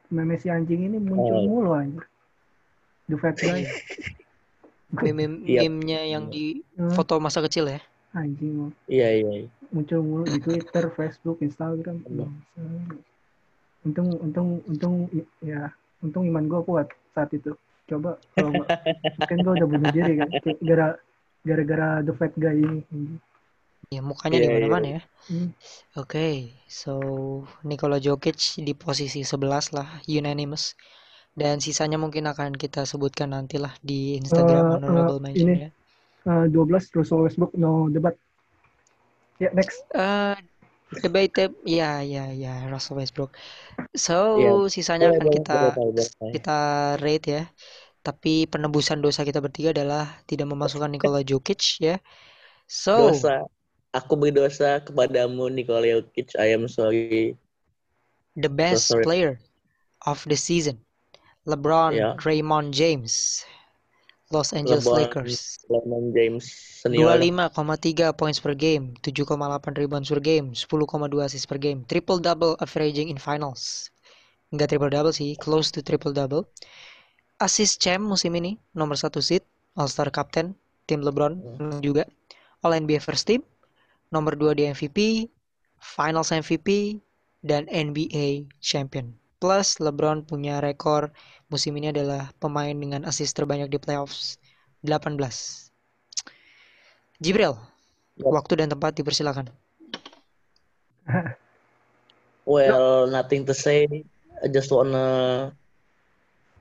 [0.07, 1.43] meme si anjing ini muncul Oh.
[1.45, 2.03] mulu anjir
[3.05, 3.67] the fat guy
[4.87, 5.67] Meme Iya.
[5.67, 7.83] meme-nya yang di Hmm, foto masa kecil ya.
[8.13, 9.31] anjing Iya iya.
[9.37, 9.49] iya.
[9.67, 11.99] muncul mulu di Twitter Facebook Instagram.
[12.01, 13.03] Bangsat.
[13.83, 14.93] untung untung untung
[15.39, 17.51] ya untung iman gue kuat saat itu
[17.85, 18.51] coba kalau
[19.19, 20.29] mungkin gue udah bunuh diri kan
[20.61, 20.87] gara
[21.41, 22.83] gara-gara the fat guy ini.
[23.95, 25.01] Ya mukanya Iya, di mana-mana ya.
[25.29, 25.47] Hmm.
[26.01, 26.19] Oke,
[26.81, 26.91] so
[27.69, 30.65] Nikola Jokic di posisi 11 lah, unanimous.
[31.41, 35.57] Dan sisanya mungkin akan kita sebutkan nantilah di Instagram Eh, honorable eh, mention ini.
[35.63, 35.69] ya.
[36.27, 38.15] Eh, 12 Russell Westbrook no debat
[39.39, 40.33] ya next Eh
[41.03, 41.39] debate
[41.77, 43.31] ya ya ya Russell Westbrook.
[44.05, 44.49] So Iya.
[44.75, 46.33] sisanya Boleh, akan boleh, kita boleh, boleh, boleh.
[46.33, 46.51] kita
[47.03, 47.41] rate ya.
[48.05, 51.93] Tapi penebusan dosa kita bertiga adalah tidak memasukkan Nikola Jokic ya.
[52.83, 53.47] So Dosa.
[53.97, 56.37] Aku berdosa kepadamu Nikola Jokic.
[56.37, 57.33] I am sorry.
[58.37, 59.03] the best sorry.
[59.03, 59.33] player
[60.05, 60.77] of the season,
[61.49, 62.13] LeBron Ya.
[62.21, 63.43] Draymond James,
[64.29, 65.57] Los Angeles LeBron Lakers.
[65.73, 66.45] LeBron James
[66.85, 67.17] senior.
[67.17, 73.09] 25,3 points per game, 7,8 rebounds per game, 10,2 assists per game, triple double averaging
[73.09, 73.89] in finals.
[74.53, 76.45] Enggak triple double sih, close to triple double.
[77.41, 79.43] Assist champ musim ini, nomor satu seed,
[79.77, 80.53] All Star Captain,
[80.85, 81.41] tim LeBron
[81.81, 82.05] juga.
[82.65, 83.45] All NBA First Team,
[84.13, 84.97] nomor 2 di MVP,
[85.77, 86.99] Finals MVP,
[87.45, 89.13] dan NBA Champion.
[89.37, 91.13] Plus LeBron punya rekor
[91.53, 94.41] musim ini adalah pemain dengan assist terbanyak di playoffs
[94.81, 95.17] 18.
[97.21, 97.53] Jibril,
[98.17, 98.33] Yap.
[98.33, 99.49] waktu dan tempat dipersilakan.
[102.47, 104.07] Well, nothing to say.
[104.39, 105.51] I just wanna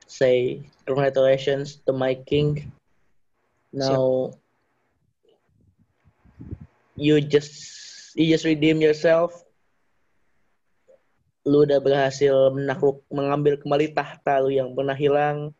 [0.03, 2.75] say congratulations to my king.
[3.71, 4.35] Now
[6.97, 7.53] you just
[8.17, 9.31] you just redeem yourself.
[11.47, 15.55] Lu udah berhasil menakluk mengambil kembali tahta lu yang pernah hilang,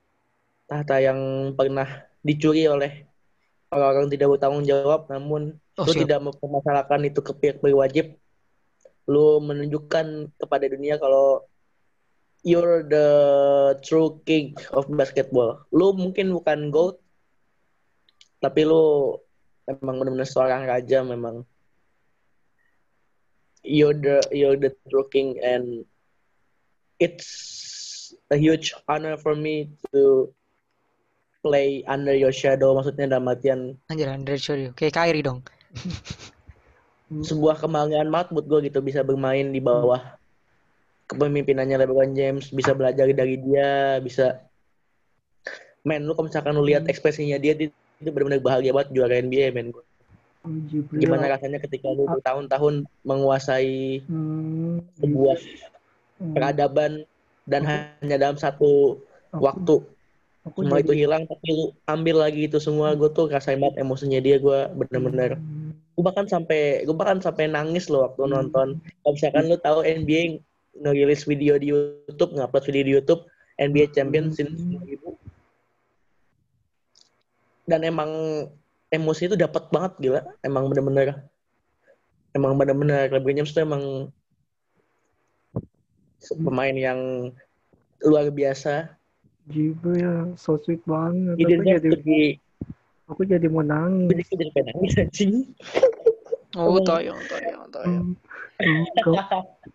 [0.68, 1.88] tahta yang pernah
[2.26, 3.08] dicuri oleh
[3.72, 6.10] orang-orang tidak bertanggung jawab, namun Oh, lu siap.
[6.10, 8.18] tidak mempermasalahkan itu ke pihak berwajib
[9.06, 11.46] lu menunjukkan kepada dunia kalau
[12.42, 13.08] you're the
[13.86, 16.98] true king of basketball lu mungkin bukan goat
[18.42, 19.14] tapi lu
[19.68, 21.44] memang benar-benar seorang raja memang
[23.68, 25.84] you're the you're the true king and
[27.04, 30.32] it's a huge honor for me to
[31.44, 34.74] play under your shadow maksudnya dalam artian Anjir, Andre Shorty.
[34.74, 35.44] Kayak Kyrie dong.
[37.08, 40.00] sebuah kebanggaan banget buat gue gitu bisa bermain di bawah
[41.08, 44.44] kepemimpinannya LeBron James bisa belajar dari dia bisa
[45.88, 49.52] men lu kalau misalkan lu lihat ekspresinya dia dia itu benar-benar bahagia banget juara NBA
[49.52, 49.68] men.
[50.48, 55.38] Jibril gimana rasanya ketika lu bertahun-tahun menguasai hmm, sebuah
[56.18, 57.04] hmm, peradaban
[57.44, 58.96] dan hanya dalam satu
[59.28, 59.76] aku- waktu.
[60.48, 63.84] aku semua itu jadi- hilang tapi lu ambil lagi itu semua gue tuh rasain banget
[63.84, 68.32] emosinya dia gue bener-bener Hmm, gue bahkan sampai gue bahkan sampai nangis loh waktu Hmm.
[68.32, 68.68] nonton.
[68.80, 70.40] Kalau misalkan lu tahu NBA
[70.80, 73.22] ngerilis video di YouTube ngupload video di YouTube
[73.60, 74.80] NBA Champion since Hmm.
[74.80, 75.07] 2000
[77.68, 78.10] dan emang
[78.88, 80.22] emosi itu dapat banget gila.
[80.42, 81.28] Emang bener-bener
[82.32, 84.08] emang bener-bener LeBron James tuh emang
[86.40, 87.00] pemain yang
[88.04, 88.96] luar biasa.
[89.48, 91.40] Jibril so sweet banget.
[91.40, 92.22] He aku jadi be
[93.08, 94.12] aku jadi mau nangis.
[94.12, 95.34] Jadi jadi pengen nangis anjing.
[96.56, 96.82] Oh, Oh.
[96.82, 97.20] tayang,
[97.70, 98.18] tayang.
[98.58, 99.22] Hmm, kamu,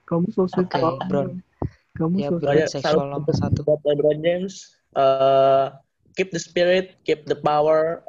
[0.08, 1.38] kamu so sweet Oke, banget.
[1.94, 2.68] Kamu Ya, so sweet.
[2.68, 3.60] seksual nomor satu.
[3.62, 5.70] buat LeBron James uh,
[6.16, 8.02] keep the spirit keep the power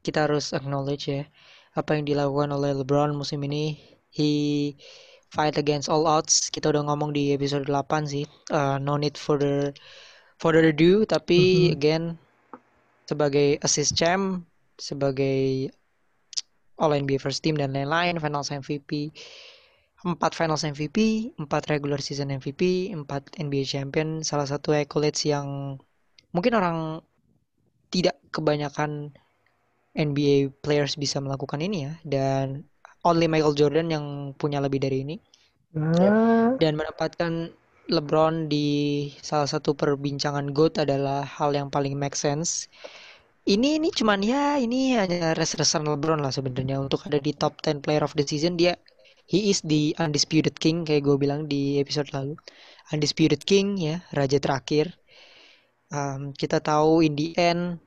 [0.00, 1.28] Kita harus acknowledge ya
[1.76, 3.76] apa yang dilakukan oleh LeBron musim ini.
[4.08, 4.30] He
[5.30, 6.48] fight against all odds.
[6.50, 8.24] Kita udah ngomong di episode 8 sih.
[8.50, 9.70] Uh, no need for the
[10.40, 11.76] further ado, tapi Mhm.
[11.76, 12.04] again
[13.06, 14.46] sebagai assist champ,
[14.80, 15.68] sebagai
[16.80, 19.12] All NBA First Team dan lain-lain, Finals MVP,
[20.00, 25.76] empat Finals MVP, empat regular season MVP, empat NBA champion, salah satu accolades yang
[26.32, 27.04] mungkin orang
[27.90, 29.10] tidak kebanyakan
[29.94, 32.64] NBA players bisa melakukan ini ya dan
[33.02, 34.06] only Michael Jordan yang
[34.38, 35.16] punya lebih dari ini
[35.78, 37.54] Ah, dan mendapatkan
[37.94, 38.66] LeBron di
[39.22, 42.66] salah satu perbincangan GOAT adalah hal yang paling make sense.
[43.46, 47.82] Ini ini cuman ya ini hanya res-resan LeBron lah sebenarnya untuk ada di top 10
[47.86, 48.74] player of the season dia
[49.30, 52.34] he is the undisputed king kayak gue bilang di episode lalu.
[52.90, 54.98] Undisputed king ya, raja terakhir.
[55.90, 57.82] Um, kita tahu in the end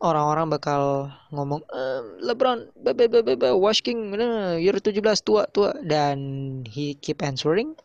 [0.00, 5.76] orang-orang bakal ngomong "Eh, LeBron be, be, be, Wash King eh, year 17 tua tua
[5.80, 6.16] dan
[6.64, 7.76] he keep answering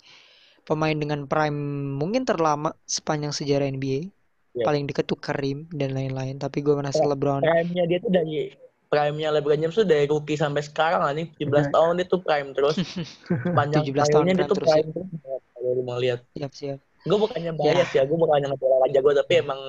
[0.64, 1.56] pemain dengan prime
[1.92, 4.16] mungkin terlama sepanjang sejarah NBA
[4.50, 4.66] Ya.
[4.66, 7.14] paling deket tuh Karim dan lain-lain tapi gue merasa Ya.
[7.14, 8.50] LeBron Prime-nya dia tuh dari
[8.90, 11.70] prime-nya LeBron James tuh dari rookie sampai sekarang lah nih 17 Iya.
[11.70, 12.76] tahun dia tuh prime terus.
[13.62, 14.76] Panjang 17 tahun karirnya dia prime tuh terus ya.
[14.82, 15.08] prime terus
[15.54, 16.20] kalau lu mau lihat.
[16.34, 19.60] siap siap Gue bukannya bias ya, gue bukannya ngebela raja gue tapi emang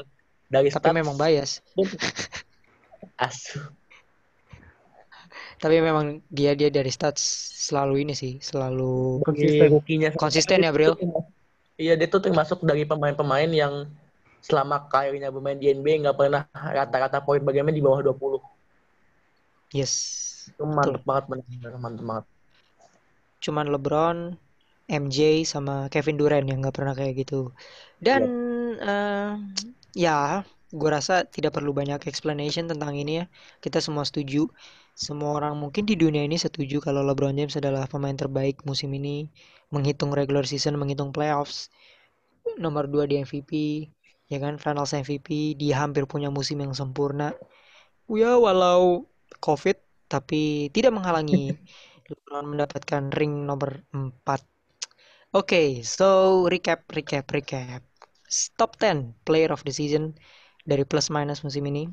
[0.51, 1.51] dari tapi stats memang bias
[3.27, 3.63] asu.
[5.63, 7.23] tapi memang dia dia dari stats
[7.71, 9.79] selalu ini sih selalu Konsisten.
[10.19, 10.97] Konsisten ya, Bril?
[11.81, 13.89] Iya, dia tuh termasuk dari pemain-pemain yang
[14.41, 18.41] selama karirnya bermain di NBA nggak pernah rata-rata poin bagaimana di bawah 20.
[19.77, 19.93] yes
[20.51, 21.25] Itu mantep banget
[21.79, 22.25] mantep banget.
[23.41, 24.19] cuman LeBron,
[24.91, 27.55] MJ sama Kevin Durant yang nggak pernah kayak gitu.
[28.03, 28.23] Dan
[28.83, 29.33] eh,
[29.95, 30.43] ya,
[30.75, 33.25] gue rasa tidak perlu banyak explanation tentang ini ya.
[33.63, 34.51] Kita semua setuju.
[34.99, 39.31] Semua orang mungkin di dunia ini setuju kalau LeBron James adalah pemain terbaik musim ini,
[39.71, 41.71] menghitung regular season, menghitung playoffs.
[42.59, 43.51] Nomor 2 di MVP,
[44.29, 47.33] ya kan, Finals MVP, dia hampir punya musim yang sempurna.
[48.11, 49.07] Ya, walau
[49.39, 49.79] COVID,
[50.11, 51.55] tapi tidak menghalangi
[52.11, 54.60] LeBron mendapatkan ring nomor 4.
[55.31, 57.87] Oke, so recap, recap, recap.
[58.59, 60.19] Top 10 player of the season
[60.67, 61.87] dari plus minus musim ini.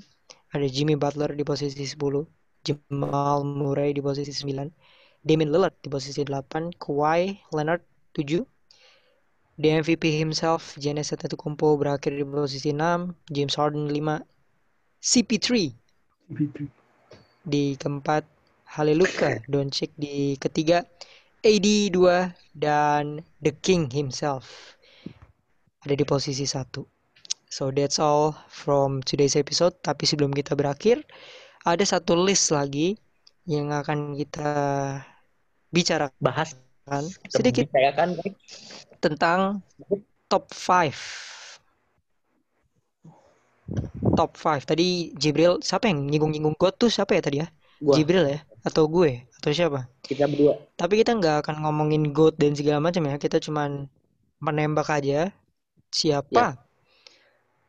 [0.58, 2.26] Ada Jimmy Butler di posisi 10,
[2.66, 4.74] Jamal Murray di posisi 9,
[5.22, 7.86] Damian Lillard di posisi 8, Kawhi Leonard
[8.18, 8.42] 7,
[9.62, 14.18] the MVP himself, Giannis Antetokounmpo berakhir di posisi 6, James Harden 5,
[14.98, 15.46] CP3
[16.34, 16.66] Fitri.
[17.46, 18.26] di keempat,
[18.66, 20.82] Haleluka Doncic di ketiga,
[21.48, 24.76] AD 2 dan The King himself
[25.88, 26.84] ada di posisi satu.
[27.48, 29.72] So that's all from today's episode.
[29.80, 31.08] Tapi sebelum kita berakhir,
[31.64, 33.00] ada satu list lagi
[33.48, 34.52] yang akan kita
[35.72, 36.60] bicarakan Bahas
[37.32, 38.20] sedikit bicarakan
[39.00, 39.64] tentang
[40.28, 40.92] top 5.
[44.20, 44.68] Top 5.
[44.68, 47.48] Tadi Jibril, siapa yang nyinggung-nyinggung gue tuh siapa ya tadi ya?
[47.80, 48.40] gua Jibril ya?
[48.68, 49.12] Atau gue?
[49.38, 49.80] Atau siapa?
[50.08, 50.54] kita berdua.
[50.80, 53.16] Tapi kita nggak akan ngomongin GOAT dan segala macam ya.
[53.18, 53.90] Kita cuman
[54.46, 55.34] menembak aja
[56.00, 56.46] siapa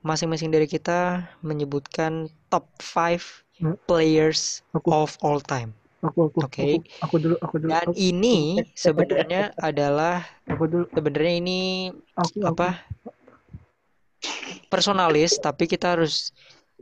[0.03, 3.75] masing-masing dari kita menyebutkan top 5 Hmm.
[3.91, 4.89] players Aku.
[4.95, 5.75] of all time.
[6.07, 6.63] Aku aku Oke.
[6.63, 8.37] aku, aku dulu aku dulu Dan aku, ini
[8.85, 11.59] sebenarnya adalah aku dulu sebenarnya ini
[12.15, 12.69] aku, aku apa?
[14.73, 16.31] Personalis, tapi kita harus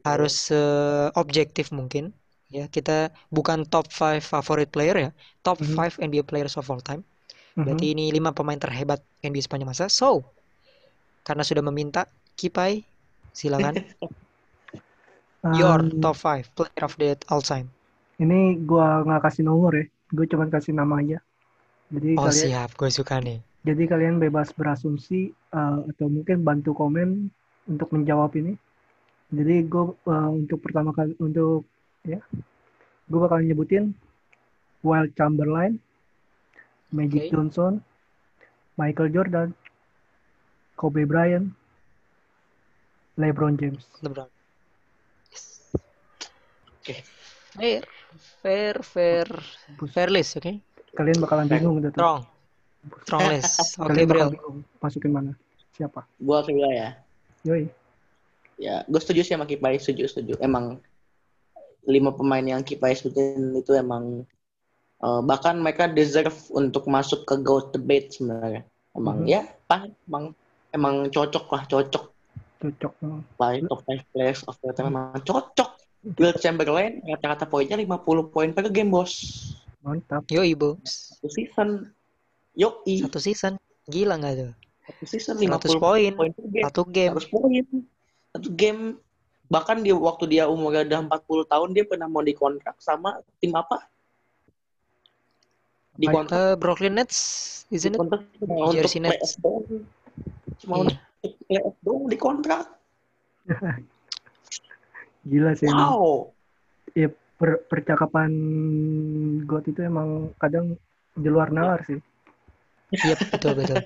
[0.05, 2.13] harus eh, objektif mungkin.
[2.55, 2.93] Ya, kita
[3.37, 5.09] bukan top 5 favorite player ya,
[5.45, 5.77] top Mhm.
[5.77, 7.03] 5 NBA players of all time.
[7.65, 9.87] Berarti ini lima pemain terhebat NBA sepanjang masa.
[10.01, 10.09] So,
[11.27, 12.01] karena sudah meminta,
[12.39, 12.73] Kipai,
[13.41, 13.75] silakan.
[15.51, 17.75] Your Um, top 5 player of the all time.
[18.23, 18.39] ini
[18.69, 19.85] gua nggak kasih nomor ya
[20.17, 21.19] gue cuma kasih nama aja
[21.95, 23.39] jadi Oh kalian siap, gue suka nih.
[23.67, 27.09] jadi kalian bebas berasumsi uh, atau mungkin bantu komen
[27.67, 28.53] untuk menjawab ini
[29.33, 31.67] jadi gue uh, untuk pertama kali untuk
[32.07, 32.21] ya
[33.11, 33.95] gue bakal nyebutin
[34.87, 35.83] Wild Chamberlain
[36.95, 37.31] Magic Oke.
[37.35, 37.83] Johnson
[38.79, 39.49] Michael Jordan
[40.79, 41.51] Kobe Bryant
[43.17, 44.29] LeBron James LeBron.
[45.33, 45.73] Yes.
[46.85, 47.01] Oke.
[47.57, 47.83] Fair,
[48.45, 49.27] fair, fair,
[49.89, 50.61] fair list, oke?
[50.97, 52.21] kalian bakalan bingung gitu Strong,
[53.05, 53.77] strong list.
[53.77, 54.29] Oke, Bril.
[54.33, 55.33] bingung masukin mana
[55.77, 56.89] siapa Gua kedua ya.
[57.45, 57.69] yoi
[58.57, 60.41] Ya, gue setuju sih sama Kipai, setuju, setuju.
[60.41, 60.81] Emang
[61.87, 64.27] lima pemain yang Kipai sebutin itu emang
[64.97, 68.63] eh, bahkan mereka deserve untuk masuk ke GOAT debate sebenarnya.
[68.97, 69.29] Emang Mhm.
[69.29, 70.33] ya, pak, emang
[70.73, 72.05] emang cocok lah, cocok.
[72.57, 75.71] cocok uh, Lah, top 5 players of all time emang cocok.
[76.17, 79.13] Will Chamberlain rata-rata poinnya 50 poin per game, bos.
[79.83, 80.81] mantap Yo, ibu.
[80.83, 81.93] Satu season.
[82.57, 83.61] Yoi, Satu season.
[83.87, 84.53] Gila nggak tuh?
[84.87, 86.31] satu season 100 50 poin.
[86.33, 86.65] per game.
[86.65, 87.13] Satu game.
[87.13, 87.65] 100 poin.
[88.33, 88.83] Satu game.
[89.47, 93.87] Bahkan di waktu dia umurnya udah 40 tahun dia pernah mau dikontrak sama tim apa?
[95.97, 97.19] Di kontrak, Eh, Brooklyn Nets,
[97.73, 98.01] isn't it?
[98.01, 99.33] kontrak cuma untuk Jersey playoff Nets.
[99.41, 99.65] doang.
[100.61, 100.83] Cuma Iya.
[100.85, 102.65] untuk playoff doang di kontrak.
[105.31, 105.71] Gila sih.
[105.73, 106.35] Wow.
[106.93, 108.31] Ya, per- percakapan
[109.43, 110.77] GOAT itu emang kadang
[111.17, 111.99] di luar nalar sih.
[112.93, 113.77] Iya, betul betul.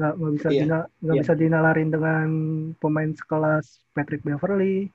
[0.00, 0.60] Nggak, nggak bisa Iya.
[0.64, 1.22] dina, nggak Iya.
[1.22, 2.26] bisa dinalarin dengan
[2.80, 4.88] pemain sekelas Patrick Beverly,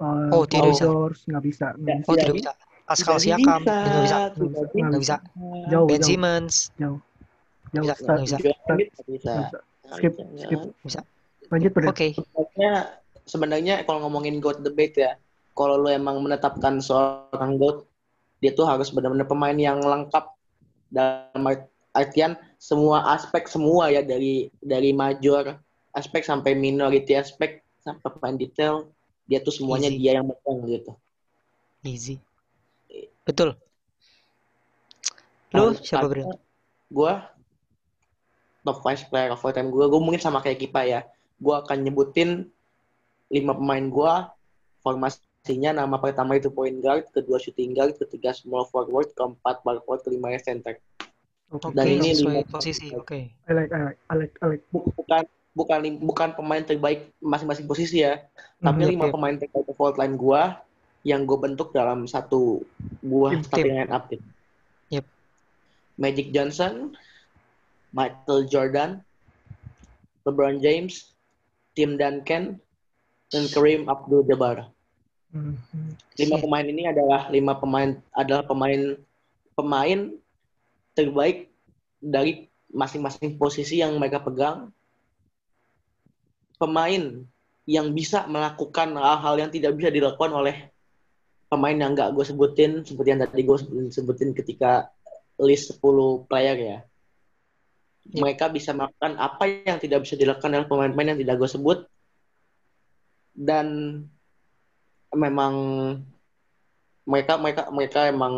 [0.00, 0.84] uh, Oh, tidak bisa.
[1.28, 1.66] Nggak bisa.
[1.76, 2.08] nggak Ya, bisa.
[2.08, 2.52] Oh, Tidak bisa.
[2.52, 2.52] bisa.
[2.82, 3.76] Pascal Siakam, bisa.
[3.76, 4.18] nggak bisa.
[4.36, 5.16] Tidak Nggak bisa.
[5.70, 6.98] Jauh, Ben jauh, Simmons, jauh.
[7.72, 8.36] Nggak bisa, Start- nggak bisa.
[8.36, 8.92] Start- bisa.
[8.92, 9.32] nggak bisa.
[9.92, 10.60] Skip, skip.
[10.82, 11.00] bisa.
[11.52, 11.70] Lanjut.
[11.84, 12.06] Oke.
[12.16, 12.72] Sebenarnya
[13.24, 15.12] sebenarnya kalau ngomongin GOAT debate ya,
[15.52, 17.84] kalau lu emang menetapkan seorang GOAT,
[18.40, 20.32] dia tuh harus benar-benar pemain yang lengkap
[20.88, 25.56] dalam art- artian semua aspek semua ya dari dari major
[25.92, 28.88] aspek sampai minority aspek sampai pemain detail
[29.32, 29.96] dia tuh semuanya Easy.
[29.96, 30.92] dia yang megang gitu.
[31.82, 32.20] Easy.
[33.24, 33.56] Betul.
[35.52, 36.36] Lu siapa, Bro?
[36.92, 37.14] Gue
[38.62, 41.00] top 5 player of all time gue, gue mungkin sama kayak Kipa ya.
[41.40, 42.52] Gue akan nyebutin
[43.26, 44.12] lima pemain gue,
[44.84, 50.04] formasinya nama pertama itu point guard, kedua shooting guard, ketiga small forward, keempat power forward,
[50.04, 50.76] kelima center.
[51.48, 51.68] Oke.
[51.68, 52.88] Oke, Dan ini sesuai lima- posisi.
[52.92, 53.32] Oke.
[53.48, 54.64] I like, I like, I like, I like.
[54.68, 58.24] Bu- Bukan bukan bukan pemain terbaik masing-masing posisi ya,
[58.58, 58.90] tapi Mhm.
[58.96, 59.14] lima Yep, yep.
[59.14, 60.42] pemain terbaik of all time gue
[61.02, 62.64] yang gue bentuk dalam satu
[63.04, 64.08] buah Tim, starting line up.
[64.08, 64.24] gitu.
[64.88, 65.04] Yep.
[66.00, 66.96] Magic Johnson,
[67.92, 68.90] Michael Jordan,
[70.24, 71.12] LeBron James,
[71.76, 72.56] Tim Duncan,
[73.28, 74.72] dan Kareem Abdul-Jabbar.
[75.32, 75.96] Mhm.
[76.20, 78.96] Lima pemain ini adalah lima pemain adalah pemain
[79.52, 80.12] pemain
[80.92, 81.48] terbaik
[82.00, 84.72] dari masing-masing posisi yang mereka pegang.
[86.62, 87.26] Pemain
[87.66, 90.70] yang bisa melakukan hal-hal yang tidak bisa dilakukan oleh
[91.50, 93.58] pemain yang nggak gue sebutin seperti yang tadi gue
[93.90, 94.94] sebutin ketika
[95.42, 96.78] list 10 player ya.
[98.14, 101.78] Mereka bisa melakukan apa yang tidak bisa dilakukan oleh pemain-pemain yang tidak gue sebut.
[103.34, 103.66] Dan
[105.10, 105.54] memang
[107.02, 108.34] mereka mereka mereka emang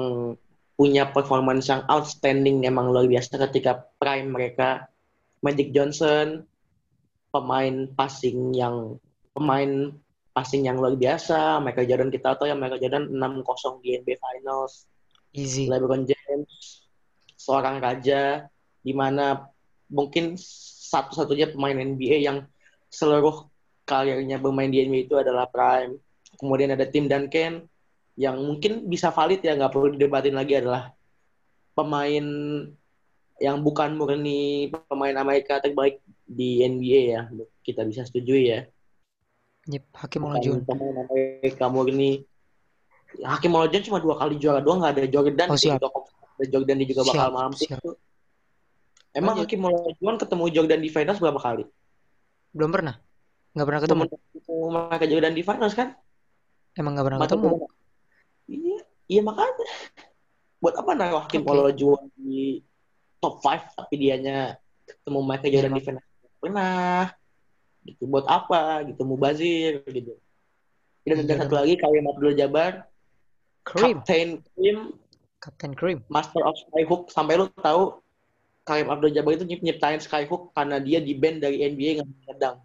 [0.74, 4.88] punya performance yang outstanding emang luar biasa ketika prime mereka.
[5.44, 6.48] Magic Johnson
[7.34, 8.94] pemain passing yang
[9.34, 9.90] pemain
[10.30, 14.86] passing yang luar biasa Michael Jordan kita tahu ya Michael Jordan 6-0 di NBA Finals
[15.34, 15.66] Easy.
[15.66, 16.86] LeBron James
[17.34, 18.46] seorang raja
[18.86, 19.50] di mana
[19.90, 20.38] mungkin
[20.94, 22.46] satu-satunya pemain NBA yang
[22.86, 23.50] seluruh
[23.82, 25.98] karirnya bermain di NBA itu adalah prime.
[26.38, 27.66] Kemudian ada Tim Duncan
[28.14, 30.94] yang mungkin bisa valid ya nggak perlu didebatin lagi adalah
[31.74, 32.26] pemain
[33.42, 37.22] yang bukan murni pemain Amerika terbaik di NBA ya
[37.60, 38.60] kita bisa setujui ya
[39.64, 40.60] Yep, Hakim Olajuwon.
[40.68, 42.20] Amerika murni
[43.18, 45.80] Hakim Olajuwon cuma dua kali juara doang nggak ada Jordan Oh, di siap.
[45.80, 45.88] juga
[46.34, 47.80] ada Jordan dia juga bakal Siap, mampu siap.
[49.10, 49.46] emang Lanjut.
[49.46, 51.64] Hakim Olajuwon ketemu Jordan di finals berapa kali
[52.50, 52.94] Belum pernah.
[53.50, 54.02] Nggak pernah ketemu.
[54.04, 55.88] ketemu Michael Jordan di finals kan
[56.74, 57.56] Emang nggak pernah Michael ketemu.
[58.44, 59.52] Iya iya makanya
[60.58, 61.52] buat apa naruh Hakim Oke.
[61.54, 62.60] Olajuwon di
[63.16, 66.08] top 5 tapi dianya ketemu Michael Jordan Iya, di finals
[66.44, 67.08] pernah
[67.88, 68.04] gitu.
[68.04, 69.02] Buat apa gitu.
[69.02, 70.12] Mubazir gitu.
[71.04, 72.72] Dan ada Iya, satu lagi Karim Abdul Jabbar.
[73.64, 74.78] Kareem, Captain Karim.
[75.40, 75.98] Kapten Kareem.
[76.08, 77.08] Master of Skyhook.
[77.08, 78.00] Sampai lu tahu
[78.64, 82.56] Karim Abdul Jabbar itu nyip- nyiptain Skyhook karena dia di band dari NBA nggak ngedang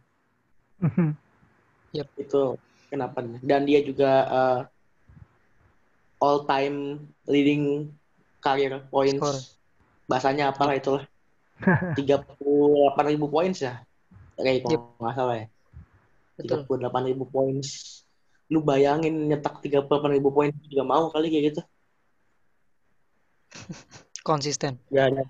[0.79, 1.11] Mhm.
[2.15, 2.55] itu
[2.87, 4.59] kenapa dan dia juga uh,
[6.23, 7.91] all time leading
[8.39, 9.19] career points.
[9.19, 9.39] Score.
[10.07, 11.03] bahasanya apalah itulah
[11.59, 13.83] 38 ribu points ya
[14.39, 15.47] kayak kalau nggak salah ya
[16.39, 16.63] Betul.
[16.87, 18.01] 38 ribu points
[18.49, 19.85] lu bayangin nyetak 38
[20.15, 21.61] ribu poin juga mau kali kayak gitu
[24.23, 24.77] Konsisten.
[24.93, 25.25] Ya, ya.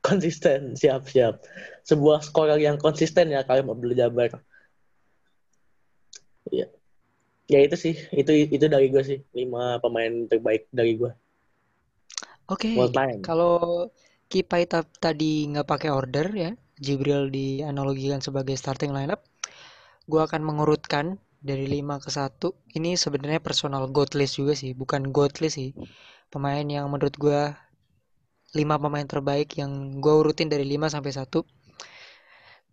[0.00, 1.44] Konsisten, siap, siap.
[1.84, 4.40] Sebuah scorer yang konsisten ya Karim Abdul Jabbar.
[6.48, 6.72] Iya.
[7.50, 11.12] Ya itu sih, itu itu dari gue sih, lima pemain terbaik dari gue.
[12.48, 12.72] Oke.
[12.94, 13.20] Time.
[13.20, 13.90] Kalau
[14.30, 19.20] Kipai ta- tadi nggak pakai order ya, Jibril dianalogikan sebagai starting lineup.
[20.06, 22.54] Gua akan mengurutkan dari 5 ke 1.
[22.78, 25.70] Ini sebenarnya personal goat list juga sih, bukan goat list sih.
[26.30, 27.58] Pemain yang menurut gua
[28.54, 31.42] 5 pemain terbaik yang gua urutin dari 5 sampai 1.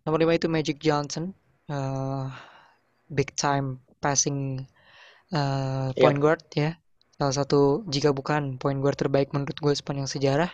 [0.06, 1.34] Nomor 5 itu Magic Johnson.
[1.68, 2.24] eh,
[3.12, 4.64] big time passing
[5.28, 5.92] Iya.
[6.00, 6.80] point guard ya.
[7.20, 10.48] Salah satu jika bukan point guard terbaik menurut gue sepanjang sejarah.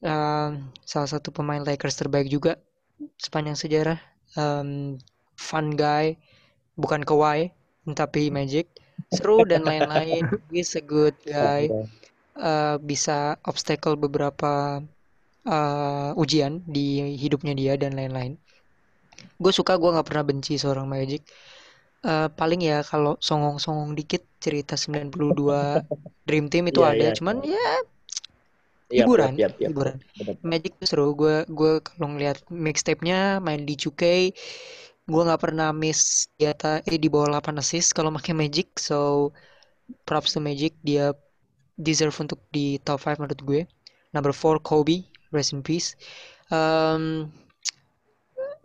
[0.00, 2.56] Um, salah satu pemain Lakers terbaik juga
[3.20, 3.98] sepanjang sejarah.
[4.36, 4.96] Um,
[5.36, 6.16] fun guy,
[6.76, 7.52] bukan Kawhi,
[7.92, 8.68] tapi Magic.
[9.12, 10.24] Seru dan lain-lain.
[10.52, 11.68] He's a good guy.
[12.40, 14.80] uh, bisa obstacle beberapa
[15.44, 18.36] uh, ujian di hidupnya dia dan lain-lain.
[19.36, 21.24] Gue suka gue nggak pernah benci seorang Magic.
[22.00, 25.12] Uh, paling ya kalau songong-songong dikit cerita 92
[26.28, 27.12] Dream Team itu Iya, ada, iya.
[27.12, 27.68] cuman ya
[28.90, 29.70] hiburan, yap, yap, yap.
[29.70, 29.96] hiburan.
[30.42, 31.06] Magic tuh seru.
[31.14, 34.34] Gue gue kalau ngeliat mixtape-nya main di 2K,
[35.06, 38.74] gue nggak pernah miss di atas eh di bawah 8 assist kalau pakai Magic.
[38.76, 39.30] So
[40.06, 41.14] props to Magic, dia
[41.78, 43.60] deserve untuk di top 5 menurut gue.
[44.10, 45.94] Number 4 Kobe, rest in peace.
[46.50, 47.30] Um,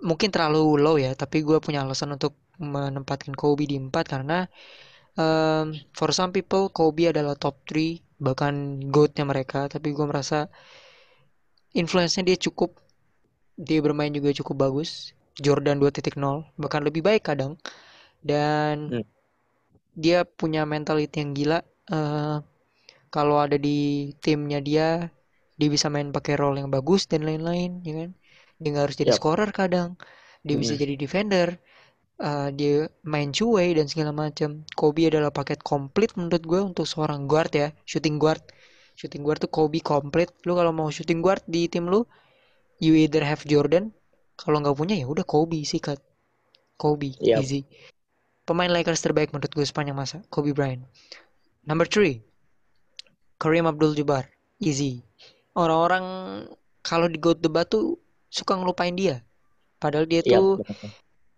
[0.02, 4.48] mungkin terlalu low ya, tapi gue punya alasan untuk menempatkan Kobe di 4 karena
[5.20, 8.53] um, for some people Kobe adalah top 3 bahkan
[8.93, 10.47] GOAT-nya mereka, tapi gue merasa
[11.82, 12.70] influence-nya dia cukup
[13.68, 14.89] dia bermain juga cukup bagus.
[15.45, 17.53] Jordan 2.0 bahkan lebih baik kadang
[18.24, 19.01] dan Hmm.
[20.03, 21.59] dia punya mentality yang gila
[21.95, 22.36] eh,
[23.16, 24.88] kalau ada di timnya dia
[25.59, 28.09] dia bisa main pakai role yang bagus dan lain-lain ya kan
[28.61, 29.20] dia nggak harus jadi Yap.
[29.20, 29.89] scorer kadang
[30.47, 30.82] dia bisa Mm.
[30.82, 31.47] jadi defender
[32.16, 37.28] Eh, dia main two-way dan segala macam Kobe adalah paket komplit menurut gue untuk seorang
[37.28, 38.39] guard ya shooting guard.
[38.95, 40.32] Shooting guard tuh Kobe komplit.
[40.47, 42.07] Lu kalau mau shooting guard di tim lu
[42.80, 43.91] you either have Jordan
[44.39, 45.99] kalau nggak punya ya udah Kobe sikat.
[46.80, 47.43] Kobe Yap.
[47.43, 47.68] easy.
[48.47, 50.88] Pemain Lakers terbaik menurut gue sepanjang masa Kobe Bryant.
[51.68, 52.24] Number three
[53.43, 54.32] Kareem Abdul-Jabbar
[54.63, 55.03] easy.
[55.51, 56.05] Orang-orang
[56.80, 57.99] kalau di GOAT debat tuh
[58.32, 59.20] suka ngelupain dia.
[59.84, 60.55] Padahal dia Yap, tuh.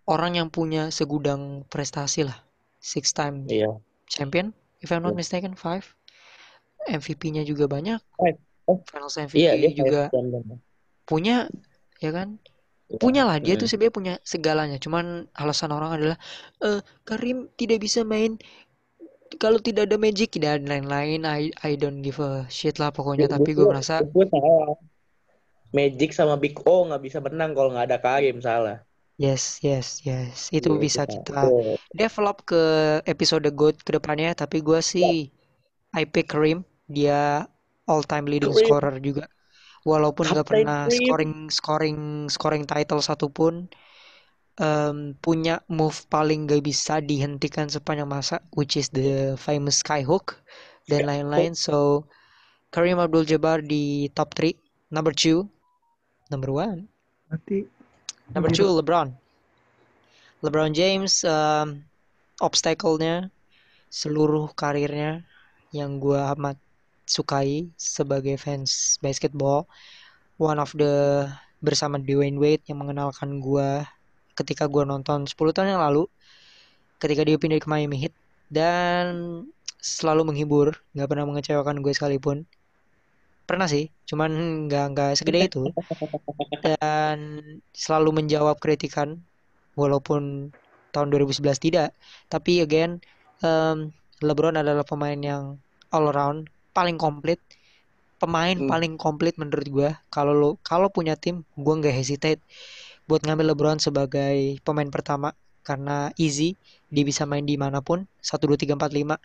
[0.08, 2.40] Orang yang punya segudang prestasi lah
[2.80, 3.76] six time Iya.
[4.08, 5.20] champion if I'm not Iya.
[5.20, 5.84] mistaken five
[6.88, 8.38] MVP-nya juga banyak Five.
[8.64, 8.80] Oh.
[8.88, 10.00] Finals MVP Iya, dia juga
[11.04, 11.48] punya
[12.00, 12.40] ya kan
[12.88, 12.96] Iya.
[12.96, 13.72] punya lah dia tuh Mm.
[13.76, 16.16] sebenarnya punya segalanya cuman alasan orang adalah
[16.64, 18.40] eh Karim tidak bisa main
[19.36, 23.28] kalau tidak ada Magic tidak ada lain-lain I I don't give a shit lah pokoknya
[23.28, 24.72] tapi gue merasa gue salah.
[25.68, 28.80] Magic sama Big O nggak bisa menang kalau nggak ada Karim salah.
[29.18, 30.48] Yes yes yes.
[30.48, 31.76] Itu Iya, bisa kita- kita Tuh.
[31.92, 32.62] develop ke
[33.04, 35.28] episode GOAT ke depannya tapi gue sih
[35.92, 37.44] I pick Karim dia
[37.84, 38.64] all time leading Kareem.
[38.64, 39.24] scorer juga.
[39.82, 40.98] Walaupun Captain pernah Kareem.
[41.02, 43.66] scoring scoring scoring title satupun
[44.56, 50.38] em, punya move paling gak bisa dihentikan sepanjang masa which is the famous skyhook
[50.86, 51.52] dan lain-lain.
[51.54, 52.06] So
[52.68, 54.52] Kareem Abdul-Jabbar di top 3
[54.90, 55.42] number 2
[56.28, 56.84] number 1
[57.26, 57.64] Berarti
[58.32, 59.16] Number two, LeBron.
[60.44, 61.82] LeBron James, um,
[62.38, 63.32] obstacle-nya
[63.88, 65.24] seluruh karirnya
[65.72, 66.60] yang gua amat
[67.08, 69.64] sukai sebagai fans basketball.
[70.36, 71.26] One of the
[71.58, 73.88] bersama Dwayne Wade yang mengenalkan gua
[74.38, 76.06] ketika gua nonton 10 tahun yang lalu
[76.98, 78.14] ketika dia pindah ke Miami Heat
[78.50, 79.42] dan
[79.78, 82.42] selalu menghibur, nggak pernah mengecewakan gue sekalipun.
[83.48, 84.30] Pernah sih, cuman
[84.68, 85.62] nggak nggak segede itu.
[86.64, 87.18] Dan
[87.72, 89.08] selalu menjawab kritikan
[89.80, 90.52] walaupun
[90.94, 91.90] tahun 2011 tidak.
[92.32, 93.00] Tapi again
[93.44, 93.78] em,
[94.26, 95.44] LeBron adalah pemain yang
[95.94, 97.40] all around paling komplit.
[98.22, 98.68] Pemain Hmm.
[98.72, 99.90] paling komplit menurut gua.
[100.14, 102.42] Kalau lo kalau punya tim gua nggak hesitate
[103.08, 104.36] buat ngambil LeBron sebagai
[104.66, 105.30] pemain pertama.
[105.68, 106.56] Karena easy
[106.94, 108.08] dia bisa main di mana pun.
[108.22, 109.16] 1 2 3 4 5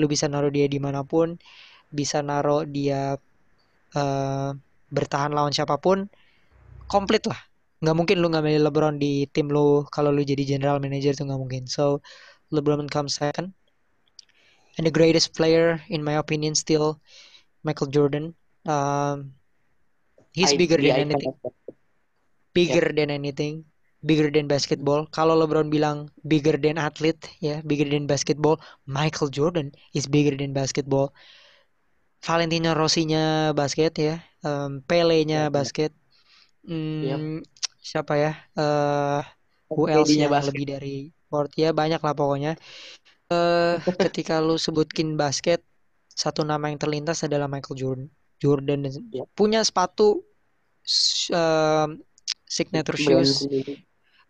[0.00, 1.38] lu bisa naruh dia di mana pun.
[1.92, 3.16] Bisa naruh dia
[3.94, 4.50] eh,
[4.94, 6.06] bertahan lawan siapa pun
[6.86, 7.38] komplit lah.
[7.82, 11.40] Nggak mungkin lu ngambil LeBron di tim lu kalau lu jadi general manager tuh nggak
[11.40, 11.64] mungkin.
[11.68, 12.00] So
[12.54, 13.52] LeBron comes second.
[14.74, 16.98] And the greatest player in my opinion still
[17.62, 18.34] Michael Jordan.
[18.66, 19.38] Um,
[20.34, 21.34] he's I- bigger the than anything.
[22.54, 23.66] Bigger than anything.
[24.04, 25.08] Bigger than basketball.
[25.08, 30.52] Kalau LeBron bilang bigger than athlete ya bigger than basketball Michael Jordan is bigger than
[30.52, 31.14] basketball
[32.24, 35.52] Valentino Rossi-nya basket ya um, Pele-nya Ya, ya.
[35.52, 35.92] basket.
[36.64, 37.44] Hmm,
[37.84, 39.20] siapa ya eh
[39.68, 40.56] who else yang basket.
[40.56, 42.52] lebih dari sport ya banyak lah pokoknya.
[43.28, 45.60] Eh ketika lu sebutin basket
[46.08, 48.08] satu nama yang terlintas adalah Michael Jordan
[48.40, 48.78] Jordan.
[48.88, 49.24] Dan Ya.
[49.36, 50.24] punya sepatu
[51.28, 52.00] em,
[52.48, 53.44] signature Brand shoes.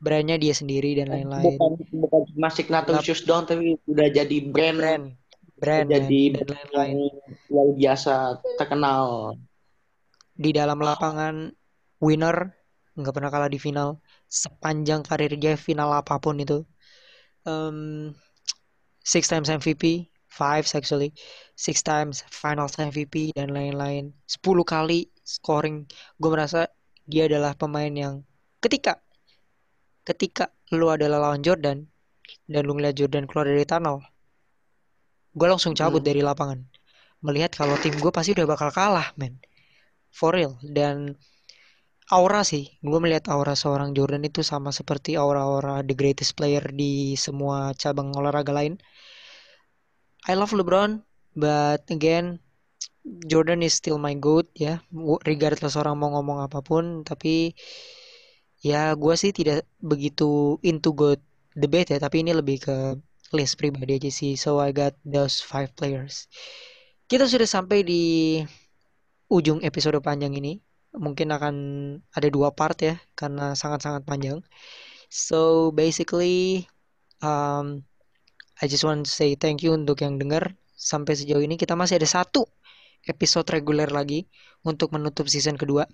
[0.03, 1.55] brandnya dia sendiri dan lain-lain.
[1.57, 1.71] Bukan
[2.03, 5.05] bukan cuma signature shoes doang tapi udah jadi brand, brand
[5.59, 6.99] brand men, jadi dan yang lain-lain
[7.51, 8.15] luar biasa
[8.59, 9.35] terkenal.
[10.35, 11.55] di dalam lapangan
[12.03, 12.51] winner
[12.99, 14.03] nggak pernah kalah di final.
[14.27, 16.67] Sepanjang karir dia final apa pun itu.
[17.47, 18.11] Um,
[19.07, 21.15] six times MVP five actually.
[21.55, 24.11] Six times finals MVP dan lain-lain.
[24.27, 25.87] 10 kali scoring.
[26.19, 26.67] Gue merasa
[27.07, 28.27] dia adalah pemain yang
[28.59, 28.99] ketika
[30.03, 31.87] ketika lu adalah lawan Jordan
[32.51, 34.03] dan lu ngeliat Jordan keluar dari tunnel
[35.39, 36.09] gue langsung cabut Hmm.
[36.09, 36.61] dari lapangan
[37.25, 39.41] melihat kalau tim gue pasti udah bakal kalah, men.
[40.13, 40.61] For real.
[40.61, 41.17] Dan
[42.13, 47.17] aura sih, gue melihat aura seorang Jordan itu sama seperti aura-aura the greatest player di
[47.17, 48.77] semua cabang olahraga lain.
[50.29, 51.01] I love LeBron,
[51.33, 52.45] but again,
[53.05, 54.85] Jordan is still my goat ya.
[55.25, 57.57] Regardless orang mau ngomong apa pun, tapi
[58.61, 61.21] ya gue sih tidak begitu into goat
[61.57, 62.77] debate ya, tapi ini lebih ke
[63.35, 64.39] list pribadi aja sih.
[64.39, 66.31] So I got those five players.
[67.11, 68.05] Kita sudah sampai di
[69.29, 70.63] ujung episode panjang ini.
[70.95, 71.55] Mungkin akan
[72.15, 74.39] ada dua part ya, karena sangat-sangat panjang.
[75.11, 76.71] So basically,
[77.19, 77.83] um,
[78.63, 81.99] I just want to say thank you untuk yang dengar sampai sejauh ini kita masih
[81.99, 82.47] ada satu
[83.11, 84.31] episode reguler lagi
[84.63, 85.91] untuk menutup season kedua.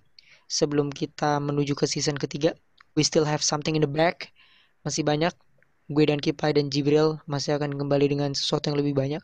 [0.51, 2.53] Sebelum kita menuju ke season ketiga,
[2.99, 4.34] we still have something in the back.
[4.84, 5.32] Masih banyak.
[5.91, 9.22] Gue dan Kipai dan Jibril masih akan kembali dengan sesuatu yang lebih banyak.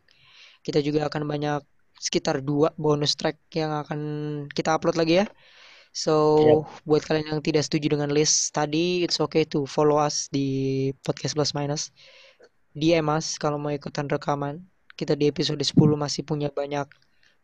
[0.67, 1.63] Kita juga akan banyak
[1.97, 4.01] sekitar dua bonus track yang akan
[4.51, 5.27] kita upload lagi ya.
[5.97, 6.13] So,
[6.45, 6.59] yep.
[6.85, 11.33] buat kalian yang tidak setuju dengan list tadi, it's okay to follow us di podcast
[11.33, 11.89] plus minus.
[12.77, 14.61] DM us kalau mau ikutan rekaman.
[14.93, 16.85] Kita di episode 10 masih punya banyak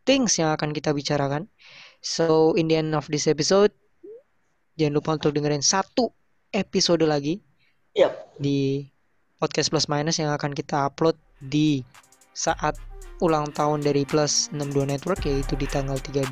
[0.04, 1.48] things yang akan kita bicarakan.
[2.04, 3.72] So, in the end of this episode,
[4.76, 6.12] jangan lupa untuk dengerin satu
[6.52, 7.40] episode lagi
[7.96, 8.36] yep.
[8.36, 8.91] di
[9.42, 11.82] podcast plus minus yang akan kita upload di
[12.30, 12.78] saat
[13.18, 16.30] ulang tahun dari Plus 62 Network yaitu di tanggal 13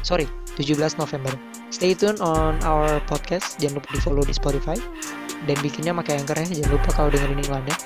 [0.00, 0.24] sorry
[0.56, 1.32] 17 November.
[1.72, 3.56] Stay tune on our podcast.
[3.56, 4.76] Jangan lupa di follow di Spotify
[5.48, 6.60] dan bikinnya pakai Anchor ya.
[6.60, 7.76] Jangan lupa kalau dengerin iklannya.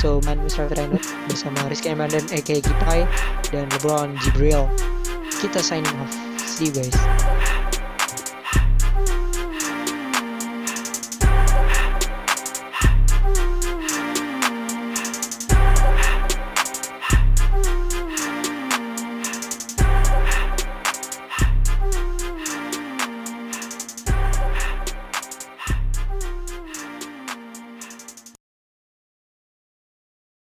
[0.00, 0.72] So, man Mr.
[0.72, 3.06] Reinhardt bersama Rizky Emandan, aka Kipai,
[3.52, 4.66] dan LeBron Jibril.
[5.38, 6.12] Kita signing off.
[6.40, 7.33] See you guys.